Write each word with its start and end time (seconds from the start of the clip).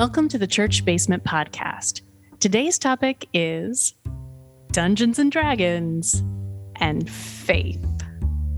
Welcome 0.00 0.28
to 0.28 0.38
the 0.38 0.46
Church 0.46 0.82
Basement 0.86 1.24
Podcast. 1.24 2.00
Today's 2.38 2.78
topic 2.78 3.28
is 3.34 3.94
Dungeons 4.72 5.18
and 5.18 5.30
Dragons 5.30 6.24
and 6.76 7.06
faith. 7.10 7.86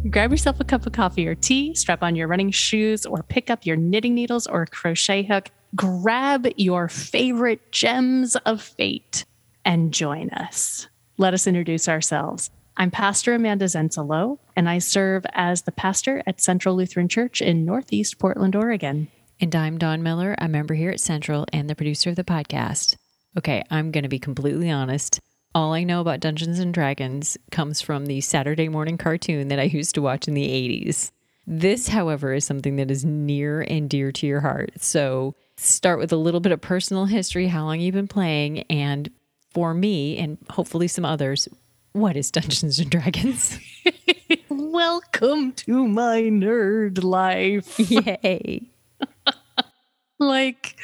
Grab 0.09 0.31
yourself 0.31 0.61
a 0.61 0.65
cup 0.65 0.87
of 0.87 0.93
coffee 0.93 1.27
or 1.27 1.35
tea, 1.35 1.75
strap 1.75 2.05
on 2.05 2.15
your 2.15 2.29
running 2.29 2.53
shoes, 2.53 3.05
or 3.05 3.25
pick 3.25 3.51
up 3.51 3.66
your 3.66 3.75
knitting 3.75 4.15
needles 4.15 4.47
or 4.47 4.66
crochet 4.66 5.25
hook. 5.25 5.51
Grab 5.75 6.47
your 6.57 6.87
favorite 6.89 7.73
gems 7.73 8.37
of 8.47 8.62
fate 8.62 9.24
and 9.65 9.93
join 9.93 10.30
us. 10.30 10.87
Let 11.19 11.34
us 11.34 11.48
introduce 11.48 11.88
ourselves. 11.88 12.51
I'm 12.77 12.93
Pastor 12.93 13.34
Amanda 13.34 13.65
Zensalo, 13.65 14.38
and 14.55 14.69
I 14.69 14.79
serve 14.79 15.27
as 15.33 15.62
the 15.62 15.73
pastor 15.73 16.23
at 16.24 16.41
Central 16.41 16.77
Lutheran 16.77 17.09
Church 17.09 17.41
in 17.43 17.65
Northeast 17.65 18.20
Portland, 18.20 18.55
Oregon. 18.55 19.09
And 19.42 19.56
I'm 19.56 19.77
Don 19.77 20.05
Miller, 20.05 20.37
a 20.38 20.46
member 20.46 20.73
here 20.73 20.92
at 20.92 21.01
Central 21.01 21.46
and 21.52 21.69
the 21.69 21.74
producer 21.74 22.10
of 22.10 22.14
the 22.14 22.23
podcast. 22.23 22.95
Okay, 23.37 23.64
I'm 23.73 23.91
going 23.91 24.05
to 24.05 24.09
be 24.09 24.20
completely 24.20 24.70
honest. 24.70 25.19
All 25.52 25.73
I 25.73 25.83
know 25.83 26.00
about 26.00 26.20
Dungeons 26.20 26.60
and 26.60 26.73
Dragons 26.73 27.37
comes 27.50 27.80
from 27.80 28.06
the 28.06 28.20
Saturday 28.20 28.69
morning 28.69 28.97
cartoon 28.97 29.48
that 29.48 29.59
I 29.59 29.64
used 29.64 29.97
to 29.97 30.00
watch 30.00 30.28
in 30.28 30.34
the 30.34 30.47
80s. 30.47 31.10
This, 31.45 31.88
however, 31.88 32.33
is 32.33 32.45
something 32.45 32.77
that 32.77 32.88
is 32.88 33.05
near 33.05 33.62
and 33.62 33.91
dear 33.91 34.12
to 34.12 34.28
your 34.28 34.38
heart. 34.38 34.74
So, 34.80 35.34
start 35.56 35.98
with 35.98 36.12
a 36.12 36.16
little 36.16 36.38
bit 36.38 36.52
of 36.52 36.61
personal 36.61 37.06
history, 37.06 37.48
how 37.48 37.64
long 37.64 37.80
you've 37.80 37.97
been 37.97 38.06
playing, 38.06 38.61
and 38.70 39.11
for 39.50 39.74
me, 39.74 40.19
and 40.19 40.38
hopefully 40.50 40.86
some 40.86 41.05
others, 41.05 41.48
what 41.95 42.16
is 42.16 42.30
Dungeons 42.30 42.78
and 42.78 42.88
Dragons? 42.92 43.59
Welcome 44.48 45.50
to 45.55 45.88
my 45.88 46.20
nerd 46.20 47.02
life. 47.02 47.77
Yay. 47.91 48.72
Like 50.27 50.77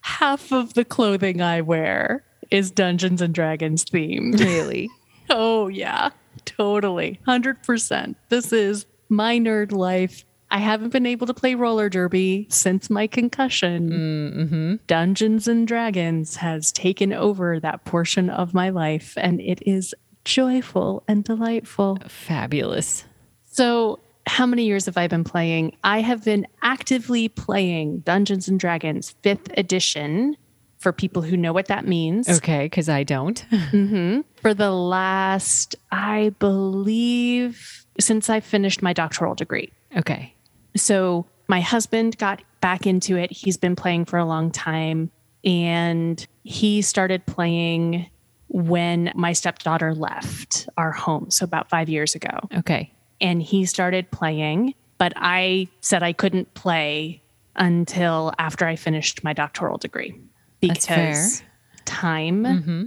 half 0.00 0.52
of 0.52 0.74
the 0.74 0.84
clothing 0.84 1.40
I 1.40 1.60
wear 1.60 2.24
is 2.50 2.70
Dungeons 2.70 3.22
and 3.22 3.34
Dragons 3.34 3.84
themed. 3.84 4.38
Really? 4.38 4.90
oh, 5.30 5.68
yeah, 5.68 6.10
totally. 6.44 7.20
100%. 7.26 8.14
This 8.28 8.52
is 8.52 8.86
my 9.08 9.38
nerd 9.38 9.72
life. 9.72 10.24
I 10.50 10.58
haven't 10.58 10.90
been 10.90 11.06
able 11.06 11.26
to 11.28 11.34
play 11.34 11.54
roller 11.54 11.88
derby 11.88 12.46
since 12.50 12.90
my 12.90 13.06
concussion. 13.06 13.90
Mm-hmm. 13.90 14.74
Dungeons 14.86 15.48
and 15.48 15.66
Dragons 15.66 16.36
has 16.36 16.70
taken 16.70 17.14
over 17.14 17.58
that 17.60 17.86
portion 17.86 18.28
of 18.28 18.52
my 18.52 18.68
life, 18.68 19.14
and 19.16 19.40
it 19.40 19.62
is 19.66 19.94
joyful 20.26 21.04
and 21.08 21.24
delightful. 21.24 21.98
Fabulous. 22.06 23.04
So, 23.46 24.00
how 24.32 24.46
many 24.46 24.64
years 24.64 24.86
have 24.86 24.96
I 24.96 25.08
been 25.08 25.24
playing? 25.24 25.76
I 25.84 26.00
have 26.00 26.24
been 26.24 26.46
actively 26.62 27.28
playing 27.28 27.98
Dungeons 27.98 28.48
and 28.48 28.58
Dragons 28.58 29.14
5th 29.22 29.52
edition 29.58 30.38
for 30.78 30.90
people 30.90 31.20
who 31.20 31.36
know 31.36 31.52
what 31.52 31.66
that 31.66 31.86
means. 31.86 32.30
Okay, 32.30 32.64
because 32.64 32.88
I 32.88 33.02
don't. 33.02 33.38
hmm 33.70 34.20
For 34.36 34.54
the 34.54 34.70
last, 34.70 35.76
I 35.90 36.30
believe, 36.38 37.84
since 38.00 38.30
I 38.30 38.40
finished 38.40 38.80
my 38.80 38.94
doctoral 38.94 39.34
degree. 39.34 39.70
Okay. 39.94 40.34
So, 40.76 41.26
my 41.46 41.60
husband 41.60 42.16
got 42.16 42.40
back 42.62 42.86
into 42.86 43.18
it. 43.18 43.30
He's 43.30 43.58
been 43.58 43.76
playing 43.76 44.06
for 44.06 44.18
a 44.18 44.24
long 44.24 44.50
time 44.50 45.10
and 45.44 46.26
he 46.42 46.80
started 46.80 47.26
playing 47.26 48.08
when 48.48 49.12
my 49.14 49.34
stepdaughter 49.34 49.94
left 49.94 50.70
our 50.78 50.92
home. 50.92 51.30
So, 51.30 51.44
about 51.44 51.68
five 51.68 51.90
years 51.90 52.14
ago 52.14 52.38
Okay. 52.56 52.94
And 53.22 53.42
he 53.42 53.64
started 53.64 54.10
playing, 54.10 54.74
but 54.98 55.12
I 55.16 55.68
said 55.80 56.02
I 56.02 56.12
couldn't 56.12 56.52
play 56.54 57.22
until 57.56 58.32
after 58.38 58.66
I 58.66 58.76
finished 58.76 59.24
my 59.24 59.32
doctoral 59.32 59.78
degree 59.78 60.20
because 60.60 61.42
time 61.84 62.44
Mm-hmm. 62.44 62.84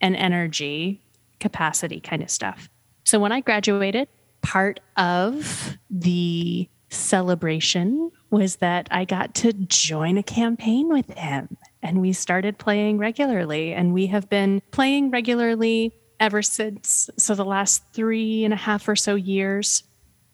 and 0.00 0.16
energy, 0.16 1.02
capacity 1.40 2.00
kind 2.00 2.22
of 2.22 2.30
stuff. 2.30 2.68
So 3.04 3.18
when 3.18 3.32
I 3.32 3.40
graduated, 3.40 4.08
part 4.42 4.80
of 4.96 5.76
the 5.90 6.68
celebration 6.88 8.10
was 8.30 8.56
that 8.56 8.88
I 8.90 9.04
got 9.04 9.34
to 9.36 9.52
join 9.52 10.18
a 10.18 10.22
campaign 10.22 10.88
with 10.88 11.10
him 11.10 11.56
and 11.82 12.00
we 12.00 12.12
started 12.12 12.58
playing 12.58 12.98
regularly 12.98 13.72
and 13.72 13.92
we 13.92 14.06
have 14.06 14.28
been 14.28 14.62
playing 14.70 15.10
regularly 15.10 15.92
ever 16.20 16.42
since. 16.42 17.10
So 17.16 17.34
the 17.34 17.44
last 17.44 17.82
three 17.92 18.44
and 18.44 18.52
a 18.52 18.56
half 18.56 18.88
or 18.88 18.96
so 18.96 19.14
years. 19.14 19.82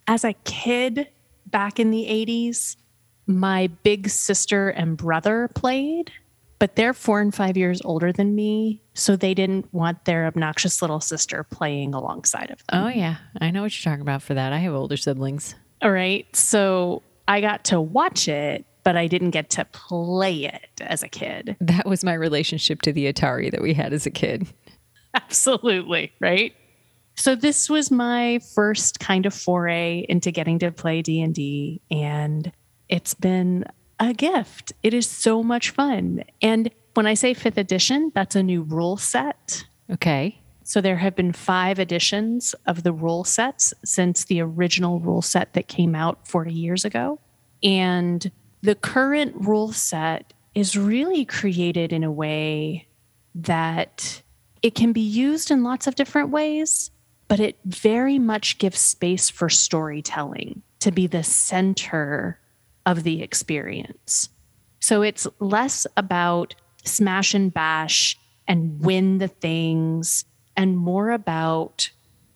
As 0.07 0.23
a 0.23 0.33
kid 0.43 1.07
back 1.45 1.79
in 1.79 1.91
the 1.91 2.05
80s, 2.05 2.75
my 3.25 3.67
big 3.83 4.09
sister 4.09 4.69
and 4.69 4.97
brother 4.97 5.49
played 5.55 6.11
but 6.63 6.77
they're 6.77 6.93
four 6.93 7.19
and 7.19 7.35
five 7.35 7.57
years 7.57 7.81
older 7.83 8.13
than 8.13 8.35
me. 8.35 8.81
So 8.93 9.17
they 9.17 9.33
didn't 9.33 9.73
want 9.73 10.05
their 10.05 10.25
obnoxious 10.25 10.81
little 10.81 11.01
sister 11.01 11.43
playing 11.43 11.93
alongside 11.93 12.51
of 12.51 12.65
them. 12.67 12.85
Oh, 12.85 12.87
yeah. 12.87 13.17
I 13.41 13.51
know 13.51 13.63
what 13.63 13.77
you're 13.77 13.91
talking 13.91 14.01
about 14.01 14.21
for 14.21 14.33
that. 14.33 14.53
I 14.53 14.59
have 14.59 14.73
older 14.73 14.95
siblings. 14.95 15.55
All 15.81 15.91
right. 15.91 16.25
So 16.33 17.03
I 17.27 17.41
got 17.41 17.65
to 17.65 17.81
watch 17.81 18.29
it, 18.29 18.65
but 18.85 18.95
I 18.95 19.07
didn't 19.07 19.31
get 19.31 19.49
to 19.49 19.65
play 19.65 20.45
it 20.45 20.69
as 20.79 21.03
a 21.03 21.09
kid. 21.09 21.57
That 21.59 21.85
was 21.85 22.01
my 22.01 22.13
relationship 22.13 22.81
to 22.83 22.93
the 22.93 23.11
Atari 23.11 23.51
that 23.51 23.61
we 23.61 23.73
had 23.73 23.91
as 23.91 24.05
a 24.05 24.11
kid. 24.11 24.47
Absolutely. 25.15 26.13
Right. 26.19 26.55
So 27.15 27.35
this 27.35 27.69
was 27.69 27.91
my 27.91 28.39
first 28.55 28.99
kind 28.99 29.25
of 29.25 29.33
foray 29.33 30.05
into 30.09 30.31
getting 30.31 30.59
to 30.59 30.71
play 30.71 31.01
D&D 31.01 31.81
and 31.91 32.51
it's 32.89 33.13
been 33.13 33.65
a 33.99 34.13
gift. 34.13 34.73
It 34.81 34.93
is 34.93 35.07
so 35.07 35.43
much 35.43 35.69
fun. 35.69 36.23
And 36.41 36.71
when 36.95 37.05
I 37.05 37.13
say 37.13 37.33
5th 37.35 37.57
edition, 37.57 38.11
that's 38.15 38.35
a 38.35 38.43
new 38.43 38.63
rule 38.63 38.97
set. 38.97 39.65
Okay. 39.91 40.39
So 40.63 40.81
there 40.81 40.97
have 40.97 41.15
been 41.15 41.33
five 41.33 41.77
editions 41.77 42.55
of 42.65 42.83
the 42.83 42.93
rule 42.93 43.23
sets 43.23 43.73
since 43.83 44.25
the 44.25 44.41
original 44.41 44.99
rule 44.99 45.21
set 45.21 45.53
that 45.53 45.67
came 45.67 45.93
out 45.93 46.27
40 46.27 46.53
years 46.53 46.85
ago. 46.85 47.19
And 47.61 48.31
the 48.61 48.75
current 48.75 49.35
rule 49.35 49.71
set 49.71 50.33
is 50.55 50.77
really 50.77 51.25
created 51.25 51.93
in 51.93 52.03
a 52.03 52.11
way 52.11 52.87
that 53.35 54.22
it 54.63 54.73
can 54.73 54.93
be 54.93 55.01
used 55.01 55.51
in 55.51 55.63
lots 55.63 55.85
of 55.85 55.95
different 55.95 56.29
ways, 56.29 56.89
but 57.27 57.39
it 57.39 57.57
very 57.65 58.17
much 58.17 58.57
gives 58.57 58.79
space 58.79 59.29
for 59.29 59.49
storytelling 59.49 60.63
to 60.79 60.91
be 60.91 61.05
the 61.05 61.23
center 61.23 62.39
of 62.85 63.03
the 63.03 63.21
experience. 63.21 64.29
So 64.79 65.01
it's 65.01 65.27
less 65.39 65.85
about 65.95 66.55
smash 66.83 67.33
and 67.33 67.53
bash 67.53 68.17
and 68.47 68.79
win 68.81 69.19
the 69.19 69.27
things 69.27 70.25
and 70.57 70.77
more 70.77 71.11
about 71.11 71.89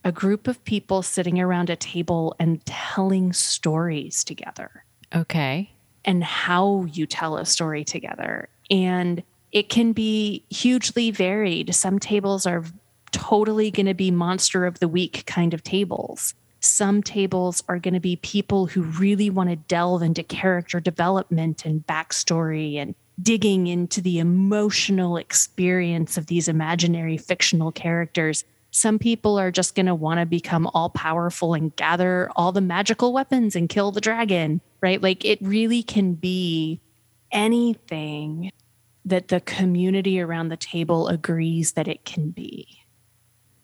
a 0.03 0.11
group 0.11 0.47
of 0.47 0.63
people 0.63 1.01
sitting 1.01 1.39
around 1.39 1.69
a 1.69 1.75
table 1.75 2.35
and 2.39 2.65
telling 2.65 3.33
stories 3.33 4.23
together 4.23 4.85
Okay. 5.13 5.69
and 6.05 6.23
how 6.23 6.85
you 6.85 7.05
tell 7.05 7.37
a 7.37 7.45
story 7.45 7.83
together. 7.83 8.47
And 8.71 9.23
it 9.57 9.69
can 9.69 9.91
be 9.91 10.45
hugely 10.51 11.09
varied. 11.09 11.73
Some 11.73 11.97
tables 11.97 12.45
are 12.45 12.63
totally 13.11 13.71
going 13.71 13.87
to 13.87 13.95
be 13.95 14.11
monster 14.11 14.67
of 14.67 14.77
the 14.77 14.87
week 14.87 15.23
kind 15.25 15.51
of 15.51 15.63
tables. 15.63 16.35
Some 16.59 17.01
tables 17.01 17.63
are 17.67 17.79
going 17.79 17.95
to 17.95 17.99
be 17.99 18.17
people 18.17 18.67
who 18.67 18.83
really 18.83 19.31
want 19.31 19.49
to 19.49 19.55
delve 19.55 20.03
into 20.03 20.21
character 20.21 20.79
development 20.79 21.65
and 21.65 21.83
backstory 21.87 22.75
and 22.75 22.93
digging 23.19 23.65
into 23.65 23.99
the 23.99 24.19
emotional 24.19 25.17
experience 25.17 26.17
of 26.17 26.27
these 26.27 26.47
imaginary 26.47 27.17
fictional 27.17 27.71
characters. 27.71 28.43
Some 28.69 28.99
people 28.99 29.39
are 29.39 29.49
just 29.49 29.73
going 29.73 29.87
to 29.87 29.95
want 29.95 30.19
to 30.19 30.27
become 30.27 30.69
all 30.75 30.91
powerful 30.91 31.55
and 31.55 31.75
gather 31.75 32.29
all 32.35 32.51
the 32.51 32.61
magical 32.61 33.11
weapons 33.11 33.55
and 33.55 33.67
kill 33.67 33.91
the 33.91 34.01
dragon, 34.01 34.61
right? 34.81 35.01
Like 35.01 35.25
it 35.25 35.39
really 35.41 35.81
can 35.81 36.13
be 36.13 36.79
anything 37.31 38.51
that 39.07 39.29
the 39.29 39.39
community 39.39 40.19
around 40.19 40.49
the 40.49 40.57
table 40.57 41.07
agrees 41.07 41.73
that 41.73 41.87
it 41.87 42.03
can 42.03 42.29
be. 42.29 42.67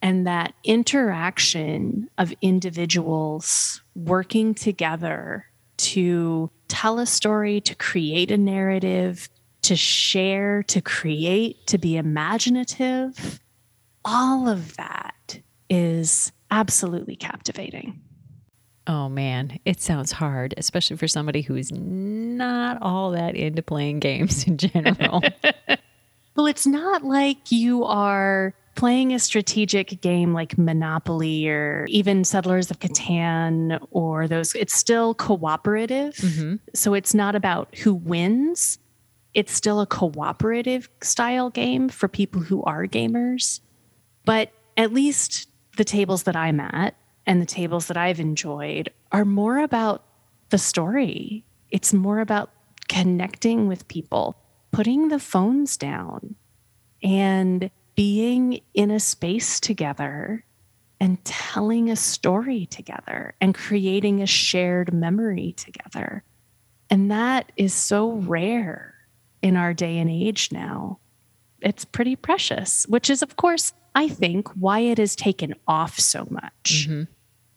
And 0.00 0.26
that 0.26 0.54
interaction 0.64 2.08
of 2.18 2.32
individuals 2.40 3.82
working 3.94 4.54
together 4.54 5.46
to 5.76 6.50
tell 6.68 6.98
a 6.98 7.06
story, 7.06 7.60
to 7.62 7.74
create 7.74 8.30
a 8.30 8.38
narrative, 8.38 9.28
to 9.62 9.76
share, 9.76 10.62
to 10.64 10.80
create, 10.80 11.66
to 11.66 11.78
be 11.78 11.96
imaginative, 11.96 13.40
all 14.04 14.48
of 14.48 14.76
that 14.76 15.40
is 15.68 16.32
absolutely 16.50 17.16
captivating. 17.16 18.00
Oh, 18.86 19.08
man. 19.08 19.58
It 19.64 19.80
sounds 19.80 20.12
hard, 20.12 20.52
especially 20.58 20.96
for 20.96 21.08
somebody 21.08 21.40
who 21.40 21.56
is 21.56 21.72
not 21.72 22.78
all 22.82 23.12
that 23.12 23.34
into 23.34 23.62
playing 23.62 24.00
games 24.00 24.46
in 24.46 24.58
general. 24.58 25.22
Well, 26.36 26.46
it's 26.46 26.66
not 26.66 27.04
like 27.04 27.52
you 27.52 27.84
are 27.84 28.54
playing 28.74 29.12
a 29.14 29.20
strategic 29.20 30.00
game 30.00 30.32
like 30.34 30.58
Monopoly 30.58 31.48
or 31.48 31.86
even 31.88 32.24
Settlers 32.24 32.72
of 32.72 32.80
Catan 32.80 33.78
or 33.92 34.26
those. 34.26 34.52
It's 34.56 34.74
still 34.74 35.14
cooperative. 35.14 36.14
Mhm. 36.16 36.58
So 36.74 36.92
it's 36.94 37.14
not 37.14 37.36
about 37.36 37.72
who 37.76 37.94
wins, 37.94 38.80
it's 39.32 39.52
still 39.52 39.80
a 39.80 39.86
cooperative 39.86 40.88
style 41.02 41.50
game 41.50 41.88
for 41.88 42.08
people 42.08 42.40
who 42.40 42.64
are 42.64 42.84
gamers. 42.88 43.60
But 44.24 44.50
at 44.76 44.92
least 44.92 45.48
the 45.76 45.84
tables 45.84 46.24
that 46.24 46.34
I'm 46.34 46.58
at 46.58 46.96
and 47.26 47.40
the 47.40 47.46
tables 47.46 47.86
that 47.88 47.96
I've 47.96 48.20
enjoyed 48.20 48.90
are 49.12 49.24
more 49.24 49.58
about 49.58 50.04
the 50.50 50.58
story. 50.58 51.44
It's 51.70 51.92
more 51.92 52.20
about 52.20 52.50
connecting 52.88 53.66
with 53.66 53.88
people, 53.88 54.36
putting 54.70 55.08
the 55.08 55.18
phones 55.18 55.76
down, 55.76 56.34
and 57.02 57.70
being 57.94 58.60
in 58.74 58.90
a 58.90 59.00
space 59.00 59.60
together 59.60 60.44
and 61.00 61.24
telling 61.24 61.90
a 61.90 61.96
story 61.96 62.66
together 62.66 63.34
and 63.40 63.54
creating 63.54 64.22
a 64.22 64.26
shared 64.26 64.92
memory 64.92 65.52
together. 65.52 66.24
And 66.90 67.10
that 67.10 67.52
is 67.56 67.74
so 67.74 68.12
rare 68.12 68.94
in 69.42 69.56
our 69.56 69.74
day 69.74 69.98
and 69.98 70.10
age 70.10 70.50
now. 70.52 70.98
It's 71.60 71.84
pretty 71.84 72.16
precious, 72.16 72.84
which 72.88 73.10
is, 73.10 73.22
of 73.22 73.36
course, 73.36 73.72
I 73.94 74.08
think 74.08 74.48
why 74.50 74.80
it 74.80 74.98
has 74.98 75.16
taken 75.16 75.54
off 75.66 75.98
so 75.98 76.26
much. 76.30 76.88
Mm-hmm. 76.88 77.02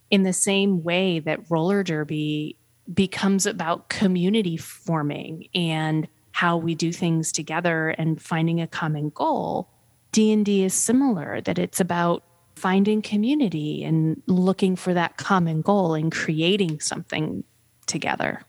In 0.10 0.24
the 0.24 0.34
same 0.34 0.84
way 0.84 1.20
that 1.20 1.50
roller 1.50 1.84
derby 1.84 2.58
becomes 2.94 3.46
about 3.46 3.90
community 3.90 4.58
forming 4.58 5.48
and 5.54 6.08
how 6.32 6.56
we 6.56 6.76
do 6.76 6.92
things 6.92 7.32
together 7.32 7.90
and 7.90 8.22
finding 8.22 8.62
a 8.62 8.68
common 8.68 9.10
goal, 9.10 9.70
D&D 10.12 10.64
is 10.64 10.74
similar 10.74 11.42
that 11.42 11.60
it's 11.60 11.80
about 11.80 12.24
finding 12.56 13.02
community 13.02 13.84
and 13.84 14.22
looking 14.26 14.76
for 14.76 14.94
that 14.94 15.18
common 15.18 15.62
goal 15.62 15.94
and 15.94 16.12
creating 16.12 16.80
something 16.80 17.44
together. 17.86 18.42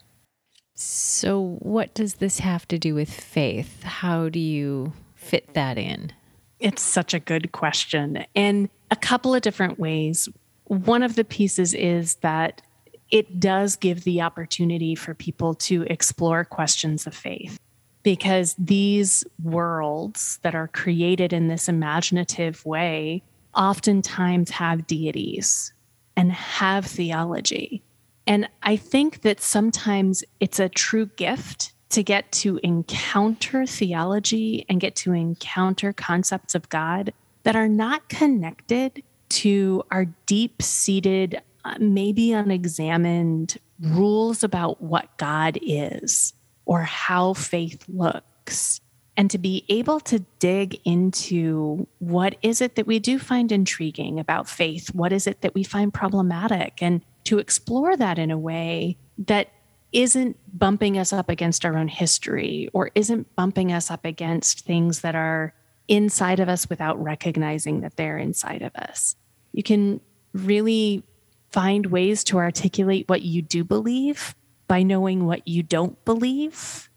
So, 0.75 1.57
what 1.59 1.93
does 1.95 2.15
this 2.15 2.39
have 2.39 2.69
to 2.69 2.79
do 2.79 2.95
with 2.95 3.13
faith? 3.13 3.83
How 3.83 4.29
do 4.29 4.39
you 4.39 4.93
fit 5.15 5.55
that 5.55 5.77
in? 5.77 6.13
It's 6.61 6.83
such 6.83 7.15
a 7.15 7.21
good 7.21 7.53
question. 7.53 8.25
And 8.35 8.69
a 8.91 8.97
couple 8.97 9.35
of 9.35 9.43
different 9.43 9.79
ways. 9.79 10.29
One 10.69 11.03
of 11.03 11.17
the 11.17 11.25
pieces 11.25 11.75
is 11.75 12.17
that 12.17 12.63
it 13.11 13.41
does 13.41 13.77
give 13.77 14.05
the 14.05 14.21
opportunity 14.21 14.95
for 14.95 15.15
people 15.15 15.55
to 15.55 15.83
explore 15.85 16.45
questions 16.45 17.07
of 17.07 17.15
faith 17.15 17.59
because 18.03 18.55
these 18.59 19.25
worlds 19.43 20.39
that 20.43 20.55
are 20.55 20.69
created 20.69 21.33
in 21.33 21.49
this 21.49 21.69
imaginative 21.69 22.65
way 22.67 23.23
oftentimes 23.55 24.51
have 24.51 24.87
deities 24.87 25.73
and 26.17 26.33
have 26.33 26.85
theology. 26.85 27.83
And 28.27 28.49
I 28.63 28.77
think 28.77 29.23
that 29.23 29.41
sometimes 29.41 30.23
it's 30.39 30.61
a 30.61 30.69
true 30.69 31.07
gift 31.17 31.73
to 31.91 32.03
get 32.03 32.31
to 32.33 32.61
encounter 32.63 33.65
theology 33.65 34.67
and 34.69 34.81
get 34.81 34.95
to 34.97 35.13
encounter 35.13 35.95
concepts 35.95 36.55
of 36.55 36.69
God 36.69 37.15
that 37.45 37.57
are 37.57 37.69
not 37.69 38.11
connected 38.11 39.03
to 39.31 39.83
our 39.91 40.07
deep 40.27 40.63
seated, 40.63 41.41
uh, 41.65 41.77
maybe 41.79 42.33
unexamined 42.33 43.59
rules 43.81 44.43
about 44.43 44.83
what 44.83 45.17
God 45.19 45.59
is 45.63 46.33
or 46.65 46.83
how 46.83 47.35
faith 47.35 47.85
looks 47.89 48.81
and 49.19 49.31
to 49.33 49.39
be 49.39 49.65
able 49.69 49.99
to 49.99 50.21
dig 50.39 50.81
into 50.85 51.89
what 51.99 52.37
is 52.41 52.61
it 52.61 52.77
that 52.77 52.87
we 52.87 53.01
do 53.01 53.19
find 53.19 53.51
intriguing 53.51 54.21
about 54.21 54.49
faith? 54.49 54.95
What 54.95 55.13
is 55.13 55.27
it 55.27 55.41
that 55.41 55.55
we 55.55 55.65
find 55.65 55.93
problematic? 55.93 56.79
And 56.81 57.03
to 57.25 57.39
explore 57.39 57.97
that 57.97 58.19
in 58.19 58.31
a 58.31 58.39
way 58.39 58.97
that 59.19 59.49
isn't 59.91 60.37
bumping 60.57 60.97
us 60.99 61.13
up 61.13 61.29
against 61.29 61.65
our 61.65 61.77
own 61.77 61.89
history 61.89 62.71
or 62.73 62.91
isn't 62.95 63.35
bumping 63.35 63.73
us 63.73 63.91
up 63.91 64.05
against 64.05 64.61
things 64.61 65.01
that 65.01 65.17
are 65.17 65.53
inside 65.89 66.41
of 66.41 66.49
us 66.49 66.69
without 66.69 67.03
recognizing 67.03 67.81
that 67.81 67.97
they're 67.97 68.19
inside 68.19 68.63
of 68.63 68.75
us. 68.77 69.17
You 69.53 69.63
can 69.63 70.01
really 70.33 71.03
find 71.51 71.87
ways 71.87 72.23
to 72.25 72.39
articulate 72.39 73.09
what 73.09 73.23
you 73.23 73.43
do 73.43 73.65
believe 73.65 74.35
by 74.67 74.83
knowing 74.83 75.25
what 75.25 75.49
you 75.49 75.63
don't 75.63 76.03
believe 76.05 76.89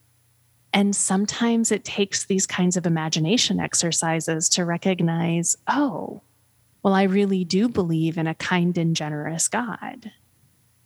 and 0.74 0.96
sometimes 0.96 1.72
it 1.72 1.84
takes 1.84 2.26
these 2.26 2.48
kinds 2.48 2.78
of 2.78 2.86
imagination 2.86 3.60
exercises 3.60 4.48
to 4.50 4.66
recognize, 4.66 5.58
oh, 5.68 6.22
well, 6.84 6.94
I 6.94 7.04
really 7.04 7.44
do 7.44 7.68
believe 7.68 8.18
in 8.18 8.26
a 8.26 8.36
kind 8.36 8.78
and 8.78 8.96
generous 8.96 9.48
God. 9.48 10.12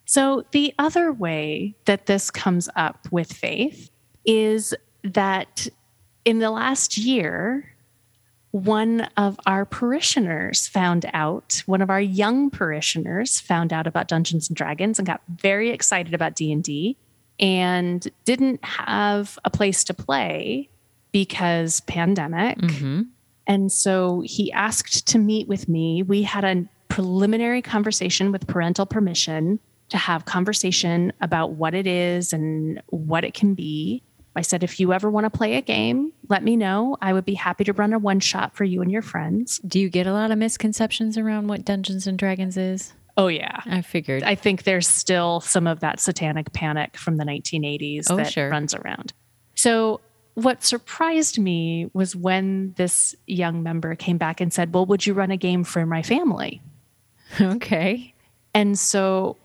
So, 0.06 0.44
the 0.52 0.74
other 0.78 1.12
way 1.12 1.76
that 1.86 2.06
this 2.06 2.30
comes 2.30 2.70
up 2.76 3.08
with 3.12 3.32
faith 3.32 3.90
is 4.24 4.74
that 5.04 5.68
in 6.26 6.40
the 6.40 6.52
last 6.52 6.98
year, 6.98 7.75
one 8.56 9.02
of 9.18 9.38
our 9.46 9.66
parishioners 9.66 10.66
found 10.66 11.06
out, 11.12 11.62
one 11.66 11.82
of 11.82 11.90
our 11.90 12.00
young 12.00 12.50
parishioners 12.50 13.38
found 13.38 13.74
out 13.74 13.86
about 13.86 14.08
Dungeons 14.08 14.48
and 14.48 14.56
Dragons 14.56 14.98
and 14.98 15.06
got 15.06 15.20
very 15.28 15.72
excited 15.72 16.14
about 16.14 16.36
D&D 16.36 16.96
and 17.38 18.08
didn't 18.24 18.64
have 18.64 19.38
a 19.44 19.50
place 19.50 19.84
to 19.84 19.94
play 19.94 20.70
because 21.12 21.82
pandemic. 21.82 22.58
Mm-hmm. 22.60 23.02
And 23.46 23.70
so 23.74 24.22
he 24.26 24.54
asked 24.54 25.06
to 25.08 25.18
meet 25.18 25.50
with 25.50 25.68
me. 25.68 26.02
We 26.02 26.22
had 26.24 26.46
a 26.46 26.66
preliminary 26.88 27.62
conversation 27.62 28.32
with 28.32 28.48
parental 28.48 28.86
permission 28.86 29.60
to 29.90 29.98
have 29.98 30.24
conversation 30.24 31.12
about 31.20 31.52
what 31.52 31.74
it 31.74 31.88
is 31.88 32.32
and 32.32 32.82
what 32.88 33.26
it 33.26 33.34
can 33.34 33.54
be. 33.54 34.02
I 34.36 34.42
said, 34.42 34.64
if 34.64 34.80
you 34.80 34.94
ever 34.94 35.10
want 35.10 35.26
to 35.26 35.30
play 35.30 35.56
a 35.56 35.62
game, 35.62 36.12
let 36.30 36.44
me 36.44 36.58
know. 36.58 36.98
I 37.02 37.14
would 37.14 37.26
be 37.26 37.36
happy 37.36 37.64
to 37.66 37.74
run 37.74 37.94
a 37.94 38.00
one 38.00 38.20
shot 38.20 38.56
for 38.56 38.64
you 38.64 38.82
and 38.82 38.92
your 38.92 39.02
friends. 39.02 39.60
Do 39.60 39.80
you 39.80 39.90
get 39.90 40.08
a 40.08 40.14
lot 40.14 40.32
of 40.32 40.38
misconceptions 40.38 41.18
around 41.18 41.48
what 41.48 41.64
Dungeons 41.64 42.08
and 42.08 42.18
Dragons 42.18 42.58
is? 42.58 42.94
Oh 43.18 43.28
yeah, 43.28 43.62
I 43.66 43.82
figured. 43.82 44.24
I 44.24 44.36
think 44.36 44.64
there's 44.64 44.88
still 44.88 45.40
some 45.40 45.68
of 45.68 45.80
that 45.80 46.00
satanic 46.00 46.52
panic 46.52 46.98
from 46.98 47.16
the 47.16 47.24
1980s 47.24 48.08
oh, 48.10 48.18
that 48.18 48.34
sure. 48.34 48.50
runs 48.50 48.74
around. 48.74 49.14
So 49.56 50.02
what 50.34 50.66
surprised 50.66 51.40
me 51.40 51.90
was 51.94 52.14
when 52.14 52.74
this 52.76 53.16
young 53.26 53.64
member 53.64 53.96
came 53.96 54.18
back 54.18 54.42
and 54.42 54.52
said, 54.52 54.74
"Well, 54.74 54.86
would 54.88 55.06
you 55.06 55.14
run 55.14 55.32
a 55.32 55.38
game 55.38 55.64
for 55.64 55.86
my 55.86 56.02
family?" 56.02 56.62
Okay. 57.42 58.14
And 58.54 58.80
so 58.80 59.36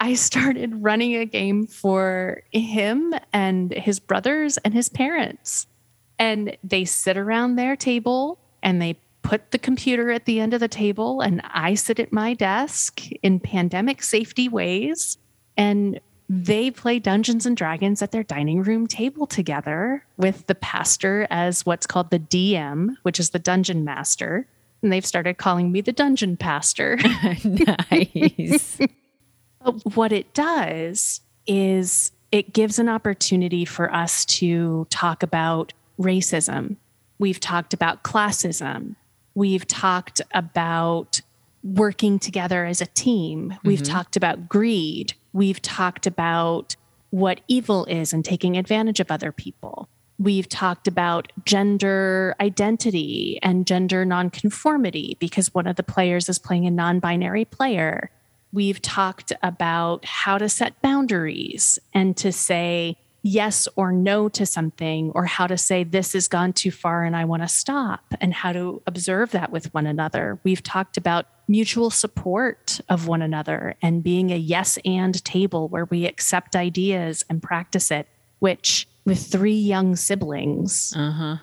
I 0.00 0.14
started 0.14 0.82
running 0.82 1.14
a 1.16 1.24
game 1.24 1.66
for 1.66 2.42
him 2.52 3.14
and 3.32 3.72
his 3.72 3.98
brothers 3.98 4.58
and 4.58 4.74
his 4.74 4.88
parents. 4.88 5.66
And 6.18 6.56
they 6.64 6.84
sit 6.84 7.16
around 7.16 7.56
their 7.56 7.76
table 7.76 8.38
and 8.62 8.80
they 8.80 8.98
put 9.22 9.50
the 9.50 9.58
computer 9.58 10.10
at 10.10 10.24
the 10.24 10.40
end 10.40 10.54
of 10.54 10.60
the 10.60 10.68
table 10.68 11.20
and 11.20 11.42
I 11.44 11.74
sit 11.74 11.98
at 11.98 12.12
my 12.12 12.34
desk 12.34 13.02
in 13.22 13.40
pandemic 13.40 14.02
safety 14.02 14.48
ways 14.48 15.18
and 15.56 16.00
they 16.28 16.70
play 16.70 16.98
Dungeons 16.98 17.46
and 17.46 17.56
Dragons 17.56 18.02
at 18.02 18.12
their 18.12 18.22
dining 18.22 18.62
room 18.62 18.86
table 18.86 19.26
together 19.26 20.04
with 20.16 20.46
the 20.46 20.54
pastor 20.54 21.26
as 21.30 21.64
what's 21.64 21.86
called 21.86 22.10
the 22.10 22.18
DM, 22.18 22.96
which 23.02 23.20
is 23.20 23.30
the 23.30 23.38
dungeon 23.38 23.84
master. 23.84 24.46
And 24.82 24.92
they've 24.92 25.06
started 25.06 25.38
calling 25.38 25.70
me 25.70 25.80
the 25.80 25.92
dungeon 25.92 26.36
pastor. 26.36 26.98
nice. 27.44 28.78
what 29.94 30.12
it 30.12 30.32
does 30.34 31.20
is 31.46 32.12
it 32.32 32.52
gives 32.52 32.78
an 32.78 32.88
opportunity 32.88 33.64
for 33.64 33.92
us 33.92 34.24
to 34.26 34.86
talk 34.90 35.22
about 35.22 35.72
racism. 35.98 36.76
We've 37.18 37.40
talked 37.40 37.72
about 37.72 38.02
classism. 38.02 38.96
We've 39.34 39.66
talked 39.66 40.20
about 40.32 41.20
working 41.62 42.18
together 42.18 42.64
as 42.64 42.80
a 42.80 42.86
team. 42.86 43.54
We've 43.64 43.80
mm-hmm. 43.80 43.92
talked 43.92 44.16
about 44.16 44.48
greed. 44.48 45.14
We've 45.32 45.60
talked 45.60 46.06
about 46.06 46.76
what 47.10 47.40
evil 47.48 47.84
is 47.86 48.12
and 48.12 48.24
taking 48.24 48.56
advantage 48.56 49.00
of 49.00 49.10
other 49.10 49.32
people. 49.32 49.88
We've 50.18 50.48
talked 50.48 50.88
about 50.88 51.30
gender 51.44 52.34
identity 52.40 53.38
and 53.42 53.66
gender 53.66 54.04
nonconformity 54.04 55.16
because 55.20 55.52
one 55.52 55.66
of 55.66 55.76
the 55.76 55.82
players 55.82 56.28
is 56.28 56.38
playing 56.38 56.66
a 56.66 56.70
non 56.70 57.00
binary 57.00 57.44
player. 57.44 58.10
We've 58.56 58.80
talked 58.80 59.34
about 59.42 60.06
how 60.06 60.38
to 60.38 60.48
set 60.48 60.80
boundaries 60.80 61.78
and 61.92 62.16
to 62.16 62.32
say, 62.32 62.96
yes 63.22 63.68
or 63.76 63.92
no 63.92 64.30
to 64.30 64.46
something, 64.46 65.10
or 65.14 65.26
how 65.26 65.46
to 65.46 65.58
say, 65.58 65.84
this 65.84 66.14
has 66.14 66.26
gone 66.26 66.54
too 66.54 66.70
far 66.70 67.04
and 67.04 67.14
I 67.14 67.26
want 67.26 67.42
to 67.42 67.48
stop, 67.48 68.14
and 68.18 68.32
how 68.32 68.52
to 68.52 68.80
observe 68.86 69.32
that 69.32 69.52
with 69.52 69.74
one 69.74 69.86
another. 69.86 70.38
We've 70.42 70.62
talked 70.62 70.96
about 70.96 71.26
mutual 71.48 71.90
support 71.90 72.80
of 72.88 73.06
one 73.06 73.20
another 73.20 73.76
and 73.82 74.02
being 74.02 74.30
a 74.30 74.36
yes 74.36 74.78
and 74.86 75.22
table 75.22 75.68
where 75.68 75.84
we 75.84 76.06
accept 76.06 76.56
ideas 76.56 77.26
and 77.28 77.42
practice 77.42 77.90
it, 77.90 78.08
which 78.38 78.88
with 79.04 79.26
three 79.26 79.52
young 79.52 79.96
siblings, 79.96 80.94
uh-huh. 80.96 81.36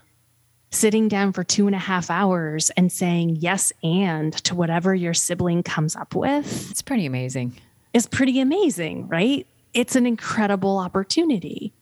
Sitting 0.74 1.08
down 1.08 1.34
for 1.34 1.44
two 1.44 1.68
and 1.68 1.76
a 1.76 1.80
half 1.80 2.10
hours 2.10 2.70
and 2.72 2.92
saying 2.92 3.38
yes 3.40 3.72
and 3.84 4.34
to 4.34 4.56
whatever 4.56 4.94
your 4.94 5.14
sibling 5.14 5.64
comes 5.64 5.96
up 5.96 6.16
with. 6.16 6.72
It's 6.72 6.82
pretty 6.82 7.06
amazing. 7.06 7.54
It's 7.94 8.08
pretty 8.08 8.40
amazing, 8.40 9.08
right? 9.08 9.46
it's 9.74 9.96
an 9.96 10.06
incredible 10.06 10.78
opportunity. 10.78 11.74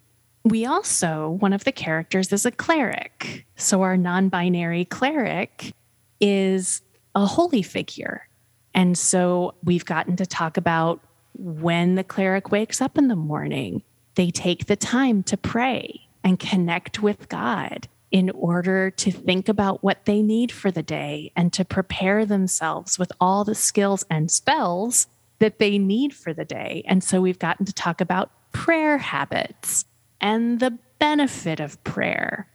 We 0.43 0.65
also, 0.65 1.29
one 1.29 1.53
of 1.53 1.65
the 1.65 1.71
characters 1.71 2.31
is 2.33 2.45
a 2.45 2.51
cleric. 2.51 3.45
So 3.57 3.81
our 3.83 3.97
non 3.97 4.29
binary 4.29 4.85
cleric 4.85 5.73
is 6.19 6.81
a 7.13 7.25
holy 7.25 7.61
figure. 7.61 8.27
And 8.73 8.97
so 8.97 9.53
we've 9.63 9.85
gotten 9.85 10.15
to 10.15 10.25
talk 10.25 10.57
about 10.57 11.01
when 11.37 11.95
the 11.95 12.03
cleric 12.03 12.51
wakes 12.51 12.81
up 12.81 12.97
in 12.97 13.07
the 13.07 13.15
morning, 13.15 13.83
they 14.15 14.31
take 14.31 14.65
the 14.65 14.75
time 14.75 15.23
to 15.23 15.37
pray 15.37 16.07
and 16.23 16.39
connect 16.39 17.01
with 17.01 17.29
God 17.29 17.87
in 18.11 18.29
order 18.31 18.91
to 18.91 19.11
think 19.11 19.47
about 19.47 19.83
what 19.83 20.05
they 20.05 20.21
need 20.21 20.51
for 20.51 20.69
the 20.69 20.83
day 20.83 21.31
and 21.35 21.53
to 21.53 21.63
prepare 21.63 22.25
themselves 22.25 22.99
with 22.99 23.11
all 23.19 23.43
the 23.43 23.55
skills 23.55 24.05
and 24.09 24.29
spells 24.29 25.07
that 25.39 25.59
they 25.59 25.77
need 25.77 26.13
for 26.13 26.33
the 26.33 26.45
day. 26.45 26.83
And 26.85 27.03
so 27.03 27.21
we've 27.21 27.39
gotten 27.39 27.65
to 27.65 27.73
talk 27.73 28.01
about 28.01 28.31
prayer 28.51 28.97
habits 28.97 29.85
and 30.19 30.59
the 30.59 30.77
benefit 30.99 31.59
of 31.59 31.83
prayer 31.83 32.47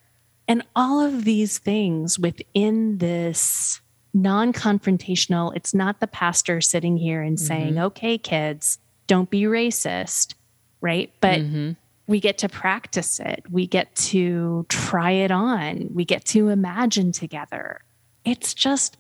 and 0.49 0.63
all 0.77 1.01
of 1.01 1.25
these 1.25 1.59
things 1.59 2.19
within 2.19 2.99
this 2.99 3.81
non 4.15 4.53
confrontational, 4.53 5.55
it's 5.55 5.75
not 5.75 6.01
the 6.01 6.07
pastor 6.07 6.61
sitting 6.61 6.97
here 6.97 7.23
and 7.23 7.37
mm-hmm. 7.37 7.47
saying, 7.47 7.79
okay, 7.79 8.19
kids, 8.19 8.79
don't 9.07 9.31
be 9.31 9.43
racist, 9.43 10.35
right? 10.81 11.13
But 11.21 11.41
mm-hmm. 11.41 11.73
We 12.07 12.21
get 12.21 12.39
to 12.39 12.49
practice 12.49 13.21
it, 13.21 13.45
we 13.51 13.67
get 13.67 13.95
to 13.97 14.65
try 14.69 15.11
it 15.11 15.31
on, 15.31 15.89
we 15.93 16.05
get 16.05 16.25
to 16.27 16.49
imagine 16.49 17.13
together. 17.13 17.81
It's 18.25 18.55
just 18.55 18.97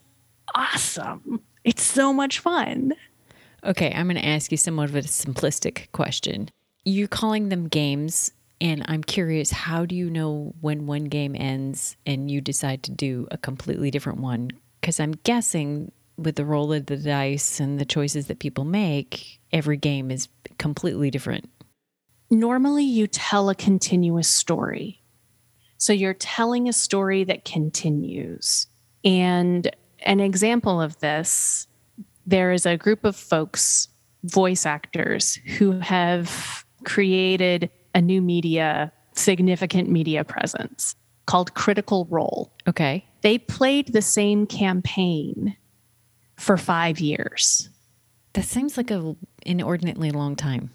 awesome. 0.54 1.40
It's 1.64 1.82
so 1.82 2.12
much 2.12 2.38
fun. 2.38 2.94
Okay, 3.64 3.92
I'm 3.92 4.06
going 4.06 4.16
to 4.16 4.26
ask 4.26 4.50
you 4.50 4.56
somewhat 4.56 4.88
of 4.88 4.96
a 4.96 5.00
simplistic 5.00 5.90
question. 5.92 6.48
You're 6.84 7.08
calling 7.08 7.48
them 7.48 7.66
games, 7.66 8.32
and 8.60 8.84
I'm 8.86 9.02
curious 9.02 9.50
how 9.50 9.86
do 9.86 9.96
you 9.96 10.08
know 10.08 10.54
when 10.60 10.86
one 10.86 11.04
game 11.04 11.34
ends 11.36 11.96
and 12.06 12.30
you 12.30 12.40
decide 12.40 12.84
to 12.84 12.92
do 12.92 13.26
a 13.30 13.38
completely 13.38 13.90
different 13.90 14.20
one? 14.20 14.50
Because 14.80 15.00
I'm 15.00 15.12
guessing 15.24 15.90
with 16.16 16.36
the 16.36 16.44
roll 16.44 16.72
of 16.72 16.86
the 16.86 16.96
dice 16.96 17.60
and 17.60 17.78
the 17.78 17.84
choices 17.84 18.28
that 18.28 18.38
people 18.38 18.64
make, 18.64 19.40
every 19.52 19.76
game 19.76 20.10
is 20.10 20.28
completely 20.58 21.10
different. 21.10 21.50
Normally, 22.30 22.84
you 22.84 23.06
tell 23.06 23.48
a 23.48 23.54
continuous 23.54 24.28
story. 24.28 25.02
So 25.78 25.92
you're 25.92 26.14
telling 26.14 26.68
a 26.68 26.72
story 26.72 27.24
that 27.24 27.44
continues. 27.44 28.66
And 29.04 29.70
an 30.00 30.20
example 30.20 30.80
of 30.80 30.98
this 31.00 31.68
there 32.26 32.50
is 32.50 32.66
a 32.66 32.76
group 32.76 33.04
of 33.04 33.14
folks, 33.14 33.88
voice 34.24 34.66
actors, 34.66 35.36
who 35.58 35.78
have 35.78 36.64
created 36.84 37.70
a 37.94 38.00
new 38.00 38.20
media, 38.20 38.92
significant 39.12 39.88
media 39.88 40.24
presence 40.24 40.96
called 41.26 41.54
Critical 41.54 42.06
Role. 42.10 42.52
Okay. 42.66 43.04
They 43.22 43.38
played 43.38 43.92
the 43.92 44.02
same 44.02 44.46
campaign 44.46 45.56
for 46.36 46.56
five 46.56 47.00
years. 47.00 47.68
That 48.32 48.44
seems 48.44 48.76
like 48.76 48.90
an 48.90 49.16
inordinately 49.42 50.10
long 50.10 50.36
time. 50.36 50.70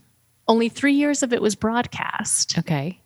Only 0.52 0.68
three 0.68 0.96
years 0.96 1.24
of 1.24 1.32
it 1.32 1.42
was 1.42 1.56
broadcast. 1.56 2.58
Okay. 2.60 3.00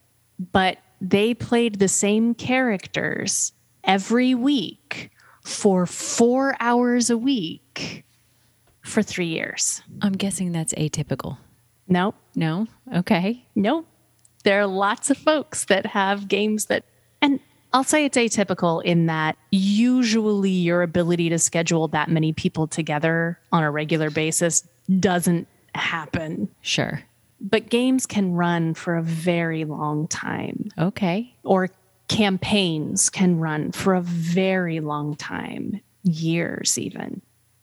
But 0.52 0.80
they 1.00 1.36
played 1.36 1.78
the 1.78 1.88
same 1.88 2.34
characters 2.34 3.54
every 3.84 4.34
week 4.34 5.12
for 5.44 5.86
four 5.86 6.56
hours 6.60 7.12
a 7.12 7.18
week 7.20 8.04
for 8.82 9.04
three 9.04 9.28
years. 9.28 9.84
I'm 10.02 10.14
guessing 10.14 10.54
that's 10.54 10.74
atypical. 10.74 11.38
Nope. 11.88 12.16
No? 12.36 12.66
Okay. 12.92 13.46
Nope. 13.54 13.86
There 14.44 14.60
are 14.60 14.66
lots 14.66 15.12
of 15.12 15.18
folks 15.18 15.66
that 15.66 15.86
have 15.86 16.28
games 16.28 16.66
that, 16.66 16.84
and 17.22 17.40
I'll 17.74 17.84
say 17.84 18.06
it's 18.06 18.18
atypical 18.18 18.84
in 18.84 19.06
that 19.06 19.38
usually 19.52 20.50
your 20.50 20.82
ability 20.82 21.30
to 21.30 21.38
schedule 21.38 21.90
that 21.90 22.10
many 22.10 22.34
people 22.34 22.66
together 22.66 23.38
on 23.52 23.62
a 23.62 23.70
regular 23.70 24.10
basis 24.10 24.68
doesn't 25.00 25.48
happen. 25.76 26.50
Sure. 26.62 27.04
But 27.48 27.70
games 27.70 28.06
can 28.06 28.34
run 28.34 28.74
for 28.74 28.96
a 28.96 29.04
very 29.04 29.66
long 29.66 30.08
time. 30.08 30.70
Okay. 30.78 31.36
Or 31.44 31.70
campaigns 32.08 33.10
can 33.10 33.40
run 33.40 33.72
for 33.72 33.94
a 33.94 34.02
very 34.02 34.80
long 34.80 35.16
time, 35.16 35.80
years 36.04 36.78
even. 36.78 37.22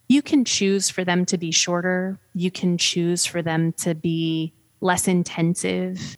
You 0.09 0.23
can 0.23 0.45
choose 0.45 0.89
for 0.89 1.05
them 1.05 1.25
to 1.27 1.39
be 1.39 1.51
shorter, 1.51 2.19
you 2.35 2.51
can 2.51 2.79
choose 2.79 3.27
for 3.27 3.43
them 3.43 3.73
to 3.75 3.95
be 3.95 4.53
less 4.81 5.09
intensive 5.09 6.17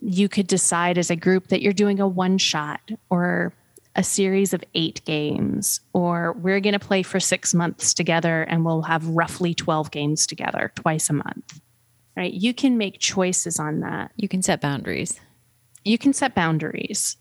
you 0.00 0.28
could 0.28 0.46
decide 0.46 0.98
as 0.98 1.10
a 1.10 1.16
group 1.16 1.48
that 1.48 1.62
you're 1.62 1.72
doing 1.72 2.00
a 2.00 2.06
one 2.06 2.38
shot 2.38 2.80
or 3.10 3.52
a 3.94 4.02
series 4.02 4.52
of 4.52 4.62
eight 4.74 5.02
games, 5.04 5.80
or 5.94 6.34
we're 6.34 6.60
going 6.60 6.74
to 6.74 6.78
play 6.78 7.02
for 7.02 7.18
six 7.18 7.54
months 7.54 7.94
together 7.94 8.42
and 8.42 8.64
we'll 8.64 8.82
have 8.82 9.06
roughly 9.08 9.54
12 9.54 9.90
games 9.90 10.26
together 10.26 10.70
twice 10.76 11.08
a 11.08 11.14
month. 11.14 11.60
Right? 12.16 12.32
You 12.32 12.54
can 12.54 12.78
make 12.78 12.98
choices 12.98 13.58
on 13.58 13.80
that. 13.80 14.12
You 14.16 14.28
can 14.28 14.42
set 14.42 14.60
boundaries. 14.60 15.20
You 15.84 15.98
can 15.98 16.12
set 16.12 16.34
boundaries. 16.34 17.16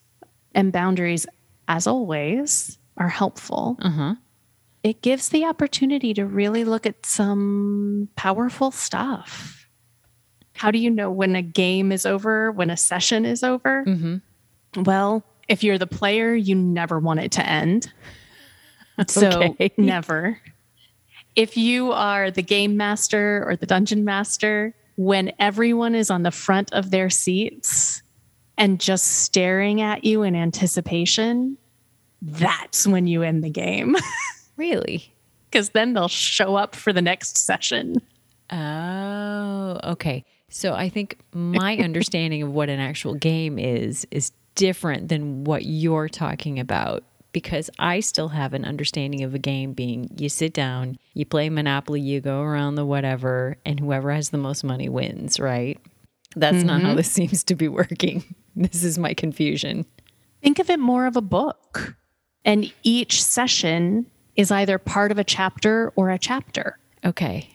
And 0.54 0.72
boundaries, 0.72 1.28
as 1.68 1.86
always, 1.86 2.78
are 2.98 3.10
helpful. 3.10 3.78
Uh-huh. 3.82 4.16
It 4.84 5.02
gives 5.02 5.30
the 5.30 5.46
opportunity 5.46 6.14
to 6.14 6.26
really 6.26 6.64
look 6.64 6.86
at 6.86 7.06
some 7.06 8.08
powerful 8.16 8.72
stuff 8.72 9.66
how 10.56 10.72
do 10.72 10.80
you 10.80 10.90
know 10.90 11.12
when 11.12 11.36
a 11.36 11.42
game 11.42 11.92
is 11.92 12.06
over, 12.06 12.52
when 12.52 12.70
a 12.70 12.78
session 12.78 13.26
is 13.26 13.44
over? 13.44 13.84
Mm-hmm. 13.86 14.84
Well, 14.84 15.24
if 15.50 15.64
you're 15.64 15.78
the 15.78 15.86
player, 15.86 16.34
you 16.34 16.56
never 16.56 16.98
want 16.98 17.20
it 17.20 17.32
to 17.34 17.48
end. 17.48 17.92
So, 19.10 19.58
never. 19.78 20.40
If 21.36 21.58
you 21.58 21.92
are 21.92 22.32
the 22.32 22.42
game 22.42 22.78
master 22.78 23.44
or 23.46 23.58
the 23.58 23.66
dungeon 23.66 24.06
master, 24.06 24.74
when 24.96 25.32
everyone 25.40 25.96
is 25.96 26.10
on 26.10 26.24
the 26.24 26.32
front 26.32 26.72
of 26.74 26.92
their 26.92 27.10
seats 27.10 28.02
and 28.58 28.80
just 28.80 29.06
staring 29.24 29.82
at 29.82 30.04
you 30.04 30.24
in 30.24 30.36
anticipation, 30.36 31.58
that's 32.22 32.88
when 32.88 33.08
you 33.08 33.22
end 33.22 33.44
the 33.44 33.50
game. 33.50 33.96
really? 34.58 35.14
Because 35.50 35.70
then 35.70 35.94
they'll 35.94 36.08
show 36.08 36.56
up 36.56 36.76
for 36.76 36.94
the 36.94 37.02
next 37.02 37.38
session. 37.38 37.96
Oh, 38.50 39.80
okay. 39.84 40.24
So 40.50 40.74
I 40.74 40.90
think 40.90 41.18
my 41.34 41.78
understanding 41.84 42.44
of 42.44 42.52
what 42.52 42.70
an 42.70 42.80
actual 42.80 43.16
game 43.16 43.60
is 43.60 44.08
is 44.12 44.32
different 44.56 45.10
than 45.10 45.44
what 45.44 45.66
you're 45.66 46.08
talking 46.08 46.60
about 46.60 47.04
because 47.36 47.70
I 47.78 48.00
still 48.00 48.30
have 48.30 48.54
an 48.54 48.64
understanding 48.64 49.22
of 49.24 49.36
a 49.36 49.40
game 49.40 49.74
being 49.74 50.10
you 50.16 50.30
sit 50.30 50.54
down, 50.54 50.98
you 51.14 51.26
play 51.26 51.50
Monopoly, 51.50 52.00
you 52.00 52.22
go 52.22 52.40
around 52.40 52.76
the 52.76 52.86
whatever, 52.86 53.58
and 53.66 53.78
whoever 53.78 54.14
has 54.14 54.30
the 54.30 54.38
most 54.38 54.64
money 54.64 54.88
wins, 54.88 55.38
right? 55.38 55.78
That's 56.38 56.56
mm-hmm. 56.56 56.68
not 56.68 56.82
how 56.82 56.88
mm-hmm. 56.88 56.96
this 56.96 57.12
seems 57.20 57.44
to 57.44 57.56
be 57.56 57.68
working. 57.68 58.24
This 58.56 58.86
is 58.86 58.98
my 58.98 59.14
confusion. 59.14 59.86
Think 60.42 60.60
of 60.60 60.70
it 60.70 60.80
more 60.80 61.08
of 61.08 61.18
a 61.18 61.22
book. 61.22 61.98
And 62.46 62.72
each 62.84 63.22
session 63.22 64.06
is 64.38 64.50
either 64.50 64.78
part 64.78 65.12
of 65.12 65.20
a 65.20 65.26
chapter 65.26 65.92
or 65.98 66.12
a 66.12 66.18
chapter. 66.18 66.80
Okay. 67.04 67.50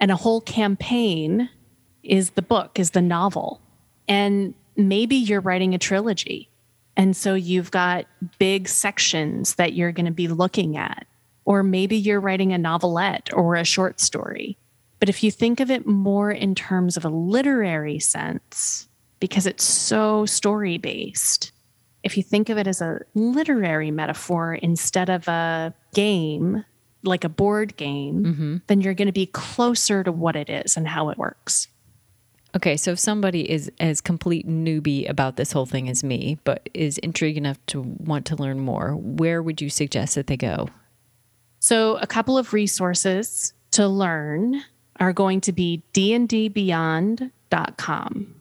And 0.00 0.10
a 0.10 0.16
whole 0.16 0.40
campaign 0.40 1.50
is 2.02 2.30
the 2.30 2.40
book, 2.40 2.78
is 2.78 2.92
the 2.92 3.02
novel. 3.02 3.60
And 4.08 4.54
maybe 4.74 5.16
you're 5.16 5.42
writing 5.42 5.74
a 5.74 5.78
trilogy. 5.78 6.48
And 6.96 7.16
so 7.16 7.34
you've 7.34 7.70
got 7.70 8.06
big 8.38 8.68
sections 8.68 9.54
that 9.54 9.72
you're 9.72 9.92
going 9.92 10.06
to 10.06 10.12
be 10.12 10.28
looking 10.28 10.76
at. 10.76 11.06
Or 11.44 11.62
maybe 11.62 11.96
you're 11.96 12.20
writing 12.20 12.52
a 12.52 12.58
novelette 12.58 13.30
or 13.32 13.56
a 13.56 13.64
short 13.64 14.00
story. 14.00 14.56
But 15.00 15.08
if 15.08 15.24
you 15.24 15.32
think 15.32 15.58
of 15.58 15.70
it 15.70 15.86
more 15.86 16.30
in 16.30 16.54
terms 16.54 16.96
of 16.96 17.04
a 17.04 17.08
literary 17.08 17.98
sense, 17.98 18.88
because 19.18 19.46
it's 19.46 19.64
so 19.64 20.26
story 20.26 20.78
based, 20.78 21.50
if 22.04 22.16
you 22.16 22.22
think 22.22 22.48
of 22.48 22.58
it 22.58 22.66
as 22.66 22.80
a 22.80 23.00
literary 23.14 23.90
metaphor 23.90 24.54
instead 24.54 25.10
of 25.10 25.26
a 25.26 25.74
game, 25.94 26.64
like 27.02 27.24
a 27.24 27.28
board 27.28 27.76
game, 27.76 28.24
mm-hmm. 28.24 28.56
then 28.68 28.80
you're 28.80 28.94
going 28.94 29.06
to 29.06 29.12
be 29.12 29.26
closer 29.26 30.04
to 30.04 30.12
what 30.12 30.36
it 30.36 30.48
is 30.48 30.76
and 30.76 30.86
how 30.86 31.08
it 31.08 31.18
works. 31.18 31.66
Okay, 32.54 32.76
so 32.76 32.92
if 32.92 32.98
somebody 32.98 33.50
is 33.50 33.72
as 33.80 34.02
complete 34.02 34.46
newbie 34.46 35.08
about 35.08 35.36
this 35.36 35.52
whole 35.52 35.64
thing 35.64 35.88
as 35.88 36.04
me, 36.04 36.36
but 36.44 36.68
is 36.74 36.98
intrigued 36.98 37.38
enough 37.38 37.56
to 37.66 37.80
want 37.80 38.26
to 38.26 38.36
learn 38.36 38.60
more, 38.60 38.94
where 38.94 39.42
would 39.42 39.62
you 39.62 39.70
suggest 39.70 40.16
that 40.16 40.26
they 40.26 40.36
go? 40.36 40.68
So, 41.60 41.96
a 41.96 42.06
couple 42.06 42.36
of 42.36 42.52
resources 42.52 43.54
to 43.70 43.88
learn 43.88 44.62
are 45.00 45.14
going 45.14 45.40
to 45.42 45.52
be 45.52 45.82
dndbeyond.com. 45.94 48.34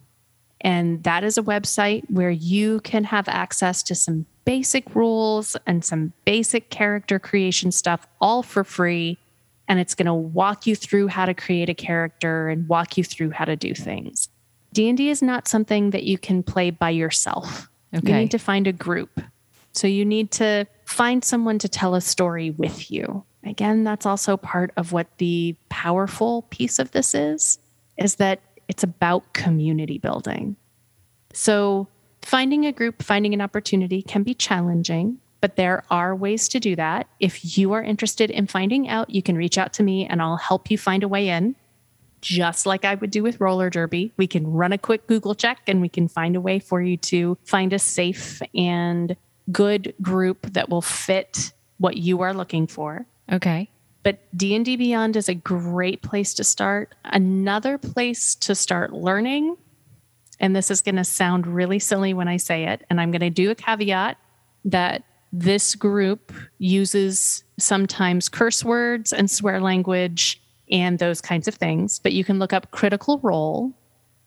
And 0.64 1.04
that 1.04 1.24
is 1.24 1.38
a 1.38 1.44
website 1.44 2.04
where 2.10 2.30
you 2.30 2.82
can 2.82 3.06
have 3.06 3.28
access 3.30 3.82
to 3.84 3.96
some 3.96 4.26
basic 4.44 4.94
rules 4.96 5.56
and 5.66 5.86
some 5.86 6.12
basic 6.26 6.70
character 6.70 7.18
creation 7.18 7.72
stuff 7.72 8.08
all 8.20 8.44
for 8.44 8.64
free 8.64 9.18
and 9.72 9.80
it's 9.80 9.96
going 9.96 10.06
to 10.06 10.14
walk 10.14 10.68
you 10.68 10.76
through 10.76 11.08
how 11.08 11.26
to 11.26 11.34
create 11.34 11.70
a 11.70 11.74
character 11.74 12.50
and 12.50 12.68
walk 12.68 12.98
you 12.98 13.06
through 13.06 13.30
how 13.30 13.46
to 13.46 13.56
do 13.56 13.74
things. 13.74 14.28
D&D 14.74 15.10
is 15.10 15.22
not 15.22 15.48
something 15.48 15.92
that 15.92 16.04
you 16.04 16.18
can 16.18 16.44
play 16.44 16.72
by 16.72 16.90
yourself. 16.90 17.70
Okay. 17.96 18.10
You 18.10 18.20
need 18.20 18.32
to 18.32 18.38
find 18.38 18.68
a 18.68 18.74
group. 18.74 19.22
So 19.72 19.88
you 19.88 20.04
need 20.04 20.30
to 20.32 20.68
find 20.84 21.24
someone 21.24 21.58
to 21.60 21.70
tell 21.70 21.96
a 21.96 22.02
story 22.02 22.52
with 22.52 22.92
you. 22.92 23.24
Again, 23.46 23.86
that's 23.86 24.06
also 24.06 24.36
part 24.36 24.74
of 24.76 24.92
what 24.92 25.08
the 25.20 25.56
powerful 25.70 26.42
piece 26.50 26.78
of 26.78 26.92
this 26.92 27.16
is 27.16 27.58
is 27.96 28.16
that 28.16 28.42
it's 28.68 28.84
about 28.84 29.32
community 29.32 30.00
building. 30.00 30.58
So 31.32 31.88
finding 32.22 32.66
a 32.66 32.74
group, 32.74 33.02
finding 33.02 33.34
an 33.34 33.40
opportunity 33.40 34.02
can 34.02 34.24
be 34.24 34.34
challenging, 34.34 35.20
but 35.42 35.56
there 35.56 35.84
are 35.90 36.16
ways 36.16 36.48
to 36.50 36.60
do 36.60 36.76
that. 36.76 37.08
If 37.20 37.58
you 37.58 37.74
are 37.74 37.84
interested 37.84 38.30
in 38.30 38.48
finding 38.48 38.88
out, 38.88 39.10
you 39.10 39.24
can 39.24 39.36
reach 39.36 39.58
out 39.58 39.74
to 39.74 39.84
me 39.84 40.06
and 40.06 40.22
I'll 40.22 40.38
help 40.38 40.70
you 40.70 40.78
find 40.78 41.04
a 41.04 41.08
way 41.08 41.30
in. 41.30 41.56
Just 42.22 42.68
like 42.68 42.86
I 42.86 42.94
would 42.94 43.10
do 43.10 43.24
with 43.24 43.42
roller 43.42 43.72
derby, 43.72 44.14
we 44.16 44.28
can 44.28 44.46
run 44.46 44.72
a 44.72 44.78
quick 44.78 45.08
Google 45.08 45.34
check 45.34 45.62
and 45.66 45.82
we 45.82 45.90
can 45.90 46.08
find 46.08 46.36
a 46.36 46.42
way 46.42 46.60
for 46.60 46.80
you 46.80 46.96
to 46.98 47.36
find 47.44 47.74
a 47.74 47.80
safe 47.80 48.42
and 48.54 49.16
good 49.52 49.96
group 50.02 50.54
that 50.54 50.70
will 50.70 50.84
fit 50.84 51.52
what 51.80 51.98
you 51.98 52.22
are 52.22 52.34
looking 52.34 52.68
for. 52.68 53.08
Okay. 53.32 53.68
But 54.04 54.20
D&D 54.38 54.78
Beyond 54.78 55.16
is 55.16 55.30
a 55.30 55.34
great 55.34 56.04
place 56.04 56.36
to 56.36 56.44
start. 56.44 56.94
Another 57.04 57.80
place 57.80 58.36
to 58.36 58.54
start 58.54 58.94
learning 58.94 59.58
and 60.40 60.56
this 60.56 60.72
is 60.72 60.82
going 60.82 60.96
to 60.96 61.04
sound 61.04 61.46
really 61.46 61.80
silly 61.80 62.14
when 62.14 62.28
I 62.28 62.38
say 62.38 62.66
it 62.66 62.84
and 62.90 63.00
I'm 63.00 63.12
going 63.12 63.22
to 63.22 63.30
do 63.30 63.52
a 63.52 63.56
caveat 63.56 64.18
that 64.66 65.04
this 65.32 65.76
group 65.76 66.34
uses 66.58 67.44
sometimes 67.58 68.28
curse 68.30 68.64
words 68.64 69.14
and 69.14 69.30
swear 69.30 69.62
language 69.62 70.42
and 70.70 71.00
those 71.00 71.22
kinds 71.22 71.48
of 71.48 71.56
things, 71.56 72.00
but 72.00 72.14
you 72.14 72.24
can 72.24 72.40
look 72.40 72.54
up 72.54 72.72
Critical 72.72 73.20
Role. 73.20 73.74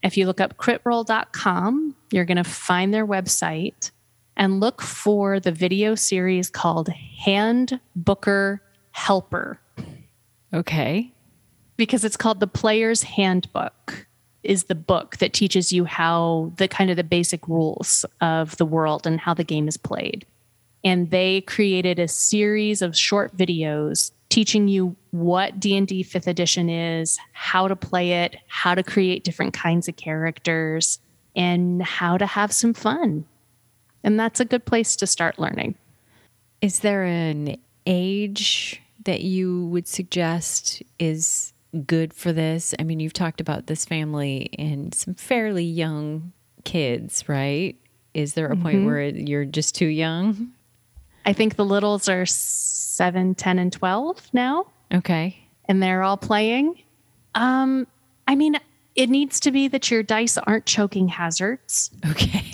If 0.02 0.16
you 0.16 0.26
look 0.26 0.40
up 0.40 0.56
critrole.com, 0.56 1.96
you're 2.10 2.24
going 2.24 2.36
to 2.36 2.44
find 2.44 2.92
their 2.92 3.06
website 3.06 3.90
and 4.36 4.60
look 4.60 4.82
for 4.82 5.40
the 5.40 5.52
video 5.52 5.94
series 5.94 6.50
called 6.50 6.90
Handbooker 7.26 8.60
Helper 8.90 9.58
Okay. 10.52 11.12
because 11.76 12.04
it's 12.04 12.16
called 12.16 12.40
the 12.40 12.46
Player's 12.46 13.02
Handbook 13.02 14.06
is 14.42 14.64
the 14.64 14.74
book 14.74 15.16
that 15.18 15.32
teaches 15.32 15.72
you 15.72 15.84
how 15.84 16.52
the 16.56 16.68
kind 16.68 16.90
of 16.90 16.96
the 16.96 17.04
basic 17.04 17.48
rules 17.48 18.04
of 18.20 18.56
the 18.58 18.66
world 18.66 19.06
and 19.06 19.18
how 19.18 19.32
the 19.34 19.42
game 19.44 19.66
is 19.66 19.76
played. 19.76 20.26
And 20.84 21.10
they 21.10 21.40
created 21.40 21.98
a 21.98 22.08
series 22.08 22.82
of 22.82 22.96
short 22.96 23.36
videos 23.36 24.12
teaching 24.28 24.68
you 24.68 24.96
what 25.12 25.60
D&D 25.60 26.04
5th 26.04 26.26
edition 26.26 26.68
is, 26.68 27.18
how 27.32 27.68
to 27.68 27.76
play 27.76 28.24
it, 28.24 28.36
how 28.48 28.74
to 28.74 28.82
create 28.82 29.24
different 29.24 29.54
kinds 29.54 29.88
of 29.88 29.96
characters, 29.96 30.98
and 31.36 31.82
how 31.82 32.18
to 32.18 32.26
have 32.26 32.52
some 32.52 32.74
fun. 32.74 33.24
And 34.02 34.18
that's 34.18 34.40
a 34.40 34.44
good 34.44 34.64
place 34.64 34.96
to 34.96 35.06
start 35.06 35.38
learning. 35.38 35.76
Is 36.60 36.80
there 36.80 37.04
an 37.04 37.56
age 37.86 38.82
that 39.04 39.22
you 39.22 39.66
would 39.66 39.86
suggest 39.86 40.82
is 40.98 41.52
good 41.86 42.12
for 42.12 42.32
this? 42.32 42.74
I 42.78 42.82
mean, 42.82 43.00
you've 43.00 43.12
talked 43.12 43.40
about 43.40 43.66
this 43.66 43.84
family 43.84 44.50
and 44.58 44.94
some 44.94 45.14
fairly 45.14 45.64
young 45.64 46.32
kids, 46.64 47.28
right? 47.28 47.76
Is 48.14 48.34
there 48.34 48.46
a 48.46 48.56
point 48.56 48.78
mm-hmm. 48.78 48.86
where 48.86 49.02
you're 49.04 49.44
just 49.44 49.74
too 49.74 49.86
young? 49.86 50.52
I 51.24 51.32
think 51.32 51.56
the 51.56 51.64
littles 51.64 52.08
are 52.08 52.26
7, 52.26 53.34
10, 53.34 53.58
and 53.58 53.72
12 53.72 54.28
now. 54.32 54.66
Okay. 54.92 55.36
and 55.66 55.82
they're 55.82 56.02
all 56.02 56.16
playing. 56.16 56.74
Um, 57.34 57.86
I 58.28 58.34
mean, 58.36 58.56
it 58.94 59.08
needs 59.10 59.40
to 59.40 59.50
be 59.50 59.66
that 59.68 59.90
your 59.90 60.02
dice 60.02 60.38
aren't 60.38 60.66
choking 60.66 61.08
hazards. 61.08 61.90
Okay. 62.08 62.44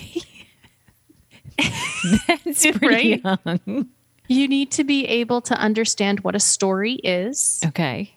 That's 2.27 2.65
pretty 2.77 3.21
young. 3.23 3.89
You 4.27 4.47
need 4.47 4.71
to 4.71 4.83
be 4.83 5.05
able 5.05 5.41
to 5.41 5.55
understand 5.55 6.21
what 6.21 6.35
a 6.35 6.39
story 6.39 6.93
is. 6.93 7.59
Okay. 7.65 8.15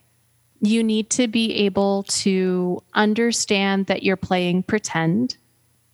You 0.60 0.82
need 0.82 1.10
to 1.10 1.28
be 1.28 1.52
able 1.52 2.04
to 2.04 2.82
understand 2.94 3.86
that 3.86 4.02
you're 4.04 4.16
playing 4.16 4.62
pretend. 4.62 5.36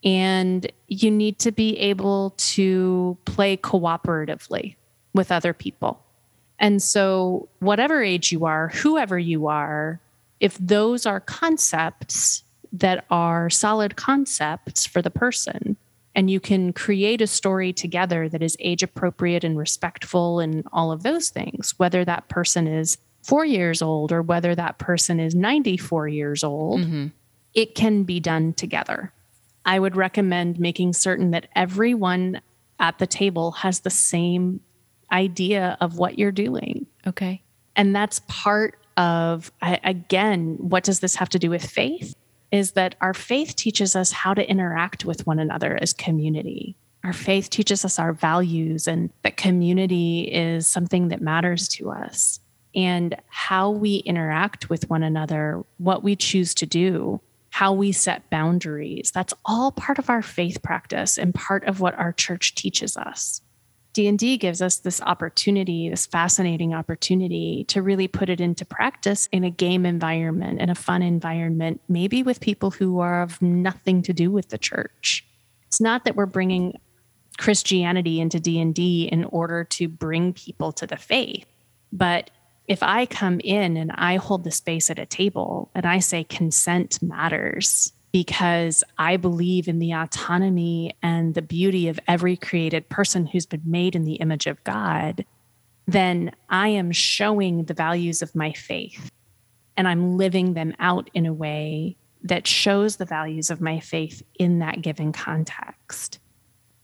And 0.02 0.70
you 0.88 1.10
need 1.10 1.38
to 1.40 1.52
be 1.52 1.78
able 1.78 2.34
to 2.36 3.18
play 3.26 3.56
cooperatively 3.56 4.76
with 5.12 5.30
other 5.30 5.52
people. 5.52 6.02
And 6.58 6.82
so, 6.82 7.48
whatever 7.58 8.02
age 8.02 8.32
you 8.32 8.44
are, 8.44 8.68
whoever 8.68 9.18
you 9.18 9.46
are, 9.46 10.00
if 10.40 10.56
those 10.58 11.06
are 11.06 11.20
concepts 11.20 12.44
that 12.72 13.04
are 13.10 13.50
solid 13.50 13.96
concepts 13.96 14.86
for 14.86 15.02
the 15.02 15.10
person, 15.10 15.76
and 16.14 16.30
you 16.30 16.40
can 16.40 16.72
create 16.72 17.20
a 17.20 17.26
story 17.26 17.72
together 17.72 18.28
that 18.28 18.42
is 18.42 18.56
age 18.60 18.82
appropriate 18.82 19.44
and 19.44 19.56
respectful 19.56 20.40
and 20.40 20.66
all 20.72 20.92
of 20.92 21.02
those 21.02 21.30
things, 21.30 21.74
whether 21.78 22.04
that 22.04 22.28
person 22.28 22.66
is 22.66 22.98
four 23.22 23.44
years 23.44 23.80
old 23.80 24.12
or 24.12 24.22
whether 24.22 24.54
that 24.54 24.78
person 24.78 25.20
is 25.20 25.34
94 25.34 26.08
years 26.08 26.42
old, 26.42 26.80
mm-hmm. 26.80 27.06
it 27.54 27.74
can 27.74 28.02
be 28.02 28.18
done 28.18 28.52
together. 28.52 29.12
I 29.64 29.78
would 29.78 29.96
recommend 29.96 30.58
making 30.58 30.94
certain 30.94 31.30
that 31.32 31.48
everyone 31.54 32.40
at 32.78 32.98
the 32.98 33.06
table 33.06 33.52
has 33.52 33.80
the 33.80 33.90
same 33.90 34.60
idea 35.12 35.76
of 35.80 35.98
what 35.98 36.18
you're 36.18 36.32
doing. 36.32 36.86
Okay. 37.06 37.42
And 37.76 37.94
that's 37.94 38.20
part 38.26 38.78
of, 38.96 39.52
I- 39.62 39.80
again, 39.84 40.56
what 40.58 40.84
does 40.84 41.00
this 41.00 41.16
have 41.16 41.28
to 41.30 41.38
do 41.38 41.50
with 41.50 41.64
faith? 41.64 42.14
Is 42.50 42.72
that 42.72 42.96
our 43.00 43.14
faith 43.14 43.54
teaches 43.54 43.94
us 43.94 44.10
how 44.10 44.34
to 44.34 44.48
interact 44.48 45.04
with 45.04 45.26
one 45.26 45.38
another 45.38 45.78
as 45.80 45.92
community. 45.92 46.76
Our 47.04 47.12
faith 47.12 47.48
teaches 47.48 47.84
us 47.84 47.98
our 47.98 48.12
values 48.12 48.86
and 48.86 49.10
that 49.22 49.36
community 49.36 50.22
is 50.22 50.66
something 50.66 51.08
that 51.08 51.22
matters 51.22 51.68
to 51.70 51.90
us. 51.90 52.40
And 52.74 53.16
how 53.28 53.70
we 53.70 53.96
interact 53.96 54.68
with 54.68 54.88
one 54.90 55.02
another, 55.02 55.64
what 55.78 56.02
we 56.02 56.14
choose 56.14 56.54
to 56.54 56.66
do, 56.66 57.20
how 57.50 57.72
we 57.72 57.92
set 57.92 58.30
boundaries, 58.30 59.10
that's 59.12 59.34
all 59.44 59.72
part 59.72 59.98
of 59.98 60.08
our 60.08 60.22
faith 60.22 60.62
practice 60.62 61.18
and 61.18 61.34
part 61.34 61.64
of 61.64 61.80
what 61.80 61.98
our 61.98 62.12
church 62.12 62.54
teaches 62.54 62.96
us. 62.96 63.42
D&D 63.92 64.36
gives 64.36 64.62
us 64.62 64.78
this 64.78 65.00
opportunity, 65.02 65.88
this 65.88 66.06
fascinating 66.06 66.72
opportunity 66.72 67.64
to 67.68 67.82
really 67.82 68.06
put 68.06 68.28
it 68.28 68.40
into 68.40 68.64
practice 68.64 69.28
in 69.32 69.42
a 69.42 69.50
game 69.50 69.84
environment, 69.84 70.60
in 70.60 70.70
a 70.70 70.76
fun 70.76 71.02
environment, 71.02 71.80
maybe 71.88 72.22
with 72.22 72.40
people 72.40 72.70
who 72.70 73.00
are 73.00 73.22
of 73.22 73.42
nothing 73.42 74.02
to 74.02 74.12
do 74.12 74.30
with 74.30 74.50
the 74.50 74.58
church. 74.58 75.26
It's 75.66 75.80
not 75.80 76.04
that 76.04 76.14
we're 76.14 76.26
bringing 76.26 76.78
Christianity 77.36 78.20
into 78.20 78.38
D&D 78.38 79.08
in 79.10 79.24
order 79.24 79.64
to 79.64 79.88
bring 79.88 80.34
people 80.34 80.70
to 80.72 80.86
the 80.86 80.96
faith, 80.96 81.46
but 81.92 82.30
if 82.70 82.84
I 82.84 83.04
come 83.04 83.40
in 83.40 83.76
and 83.76 83.90
I 83.96 84.14
hold 84.14 84.44
the 84.44 84.52
space 84.52 84.90
at 84.90 84.98
a 85.00 85.04
table 85.04 85.72
and 85.74 85.84
I 85.84 85.98
say 85.98 86.22
consent 86.22 87.02
matters, 87.02 87.92
because 88.12 88.84
I 88.96 89.16
believe 89.16 89.66
in 89.66 89.80
the 89.80 89.92
autonomy 89.92 90.94
and 91.02 91.34
the 91.34 91.42
beauty 91.42 91.88
of 91.88 91.98
every 92.06 92.36
created 92.36 92.88
person 92.88 93.26
who's 93.26 93.44
been 93.44 93.62
made 93.64 93.96
in 93.96 94.04
the 94.04 94.14
image 94.14 94.46
of 94.46 94.62
God, 94.62 95.24
then 95.88 96.30
I 96.48 96.68
am 96.68 96.92
showing 96.92 97.64
the 97.64 97.74
values 97.74 98.22
of 98.22 98.36
my 98.36 98.52
faith 98.52 99.10
and 99.76 99.88
I'm 99.88 100.16
living 100.16 100.54
them 100.54 100.72
out 100.78 101.10
in 101.12 101.26
a 101.26 101.32
way 101.32 101.96
that 102.22 102.46
shows 102.46 102.96
the 102.96 103.04
values 103.04 103.50
of 103.50 103.60
my 103.60 103.80
faith 103.80 104.22
in 104.38 104.60
that 104.60 104.80
given 104.80 105.12
context. 105.12 106.20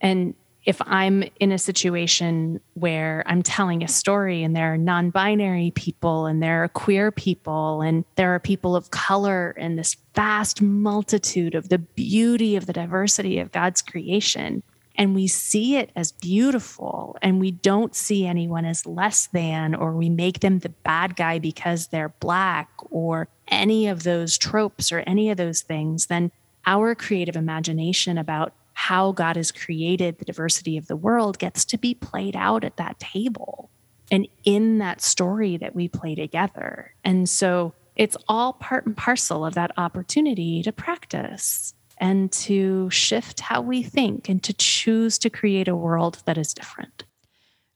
And 0.01 0.35
if 0.67 0.81
I'm 0.85 1.23
in 1.39 1.53
a 1.53 1.57
situation 1.57 2.59
where 2.73 3.23
I'm 3.25 3.41
telling 3.41 3.83
a 3.83 3.87
story 3.87 4.43
and 4.43 4.53
there 4.53 4.73
are 4.73 4.77
non 4.77 5.11
binary 5.11 5.71
people 5.71 6.25
and 6.25 6.43
there 6.43 6.61
are 6.61 6.67
queer 6.67 7.09
people 7.09 7.81
and 7.81 8.03
there 8.15 8.35
are 8.35 8.39
people 8.39 8.75
of 8.75 8.91
color 8.91 9.55
and 9.57 9.79
this 9.79 9.95
vast 10.13 10.61
multitude 10.61 11.55
of 11.55 11.69
the 11.69 11.77
beauty 11.77 12.57
of 12.57 12.65
the 12.65 12.73
diversity 12.73 13.39
of 13.39 13.53
God's 13.53 13.81
creation, 13.81 14.61
and 14.97 15.15
we 15.15 15.25
see 15.25 15.77
it 15.77 15.89
as 15.95 16.11
beautiful 16.11 17.17
and 17.21 17.39
we 17.39 17.51
don't 17.51 17.95
see 17.95 18.25
anyone 18.27 18.65
as 18.65 18.85
less 18.85 19.27
than 19.27 19.73
or 19.73 19.93
we 19.93 20.09
make 20.09 20.41
them 20.41 20.59
the 20.59 20.69
bad 20.69 21.15
guy 21.15 21.39
because 21.39 21.87
they're 21.87 22.09
black 22.19 22.69
or 22.89 23.29
any 23.47 23.87
of 23.87 24.03
those 24.03 24.37
tropes 24.37 24.91
or 24.91 24.99
any 25.07 25.29
of 25.29 25.37
those 25.37 25.61
things, 25.61 26.07
then 26.07 26.29
our 26.65 26.93
creative 26.93 27.37
imagination 27.37 28.17
about 28.17 28.51
how 28.79 29.11
God 29.11 29.37
has 29.37 29.51
created 29.51 30.19
the 30.19 30.25
diversity 30.25 30.77
of 30.77 30.85
the 30.85 30.95
world 30.95 31.39
gets 31.39 31.65
to 31.65 31.79
be 31.79 31.95
played 31.95 32.35
out 32.35 32.63
at 32.63 32.77
that 32.77 32.99
table 32.99 33.71
and 34.11 34.27
in 34.45 34.77
that 34.77 35.01
story 35.01 35.57
that 35.57 35.73
we 35.73 35.87
play 35.87 36.13
together. 36.13 36.93
And 37.03 37.27
so 37.27 37.73
it's 37.95 38.15
all 38.27 38.53
part 38.53 38.85
and 38.85 38.95
parcel 38.95 39.43
of 39.43 39.55
that 39.55 39.71
opportunity 39.77 40.61
to 40.61 40.71
practice 40.71 41.73
and 41.97 42.31
to 42.31 42.87
shift 42.91 43.39
how 43.39 43.61
we 43.61 43.81
think 43.81 44.29
and 44.29 44.43
to 44.43 44.53
choose 44.53 45.17
to 45.17 45.31
create 45.31 45.67
a 45.67 45.75
world 45.75 46.21
that 46.25 46.37
is 46.37 46.53
different. 46.53 47.03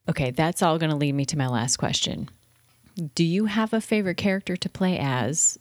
Okay, 0.08 0.30
that's 0.30 0.62
all 0.62 0.78
going 0.78 0.92
to 0.92 0.96
lead 0.96 1.16
me 1.16 1.26
to 1.26 1.38
my 1.38 1.48
last 1.48 1.78
question. 1.78 2.30
Do 3.16 3.24
you 3.24 3.46
have 3.46 3.74
a 3.74 3.82
favorite 3.82 4.18
character 4.18 4.56
to 4.56 4.70
play 4.70 5.00
as, 5.00 5.58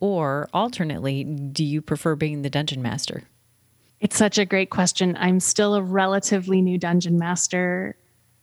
Or 0.00 0.48
alternately, 0.52 1.22
do 1.22 1.64
you 1.64 1.80
prefer 1.80 2.16
being 2.16 2.42
the 2.42 2.50
dungeon 2.50 2.82
master? 2.82 3.22
It's 4.02 4.16
such 4.16 4.36
a 4.36 4.44
great 4.44 4.68
question. 4.68 5.16
I'm 5.20 5.38
still 5.38 5.76
a 5.76 5.82
relatively 5.82 6.60
new 6.60 6.76
dungeon 6.76 7.20
master. 7.20 7.94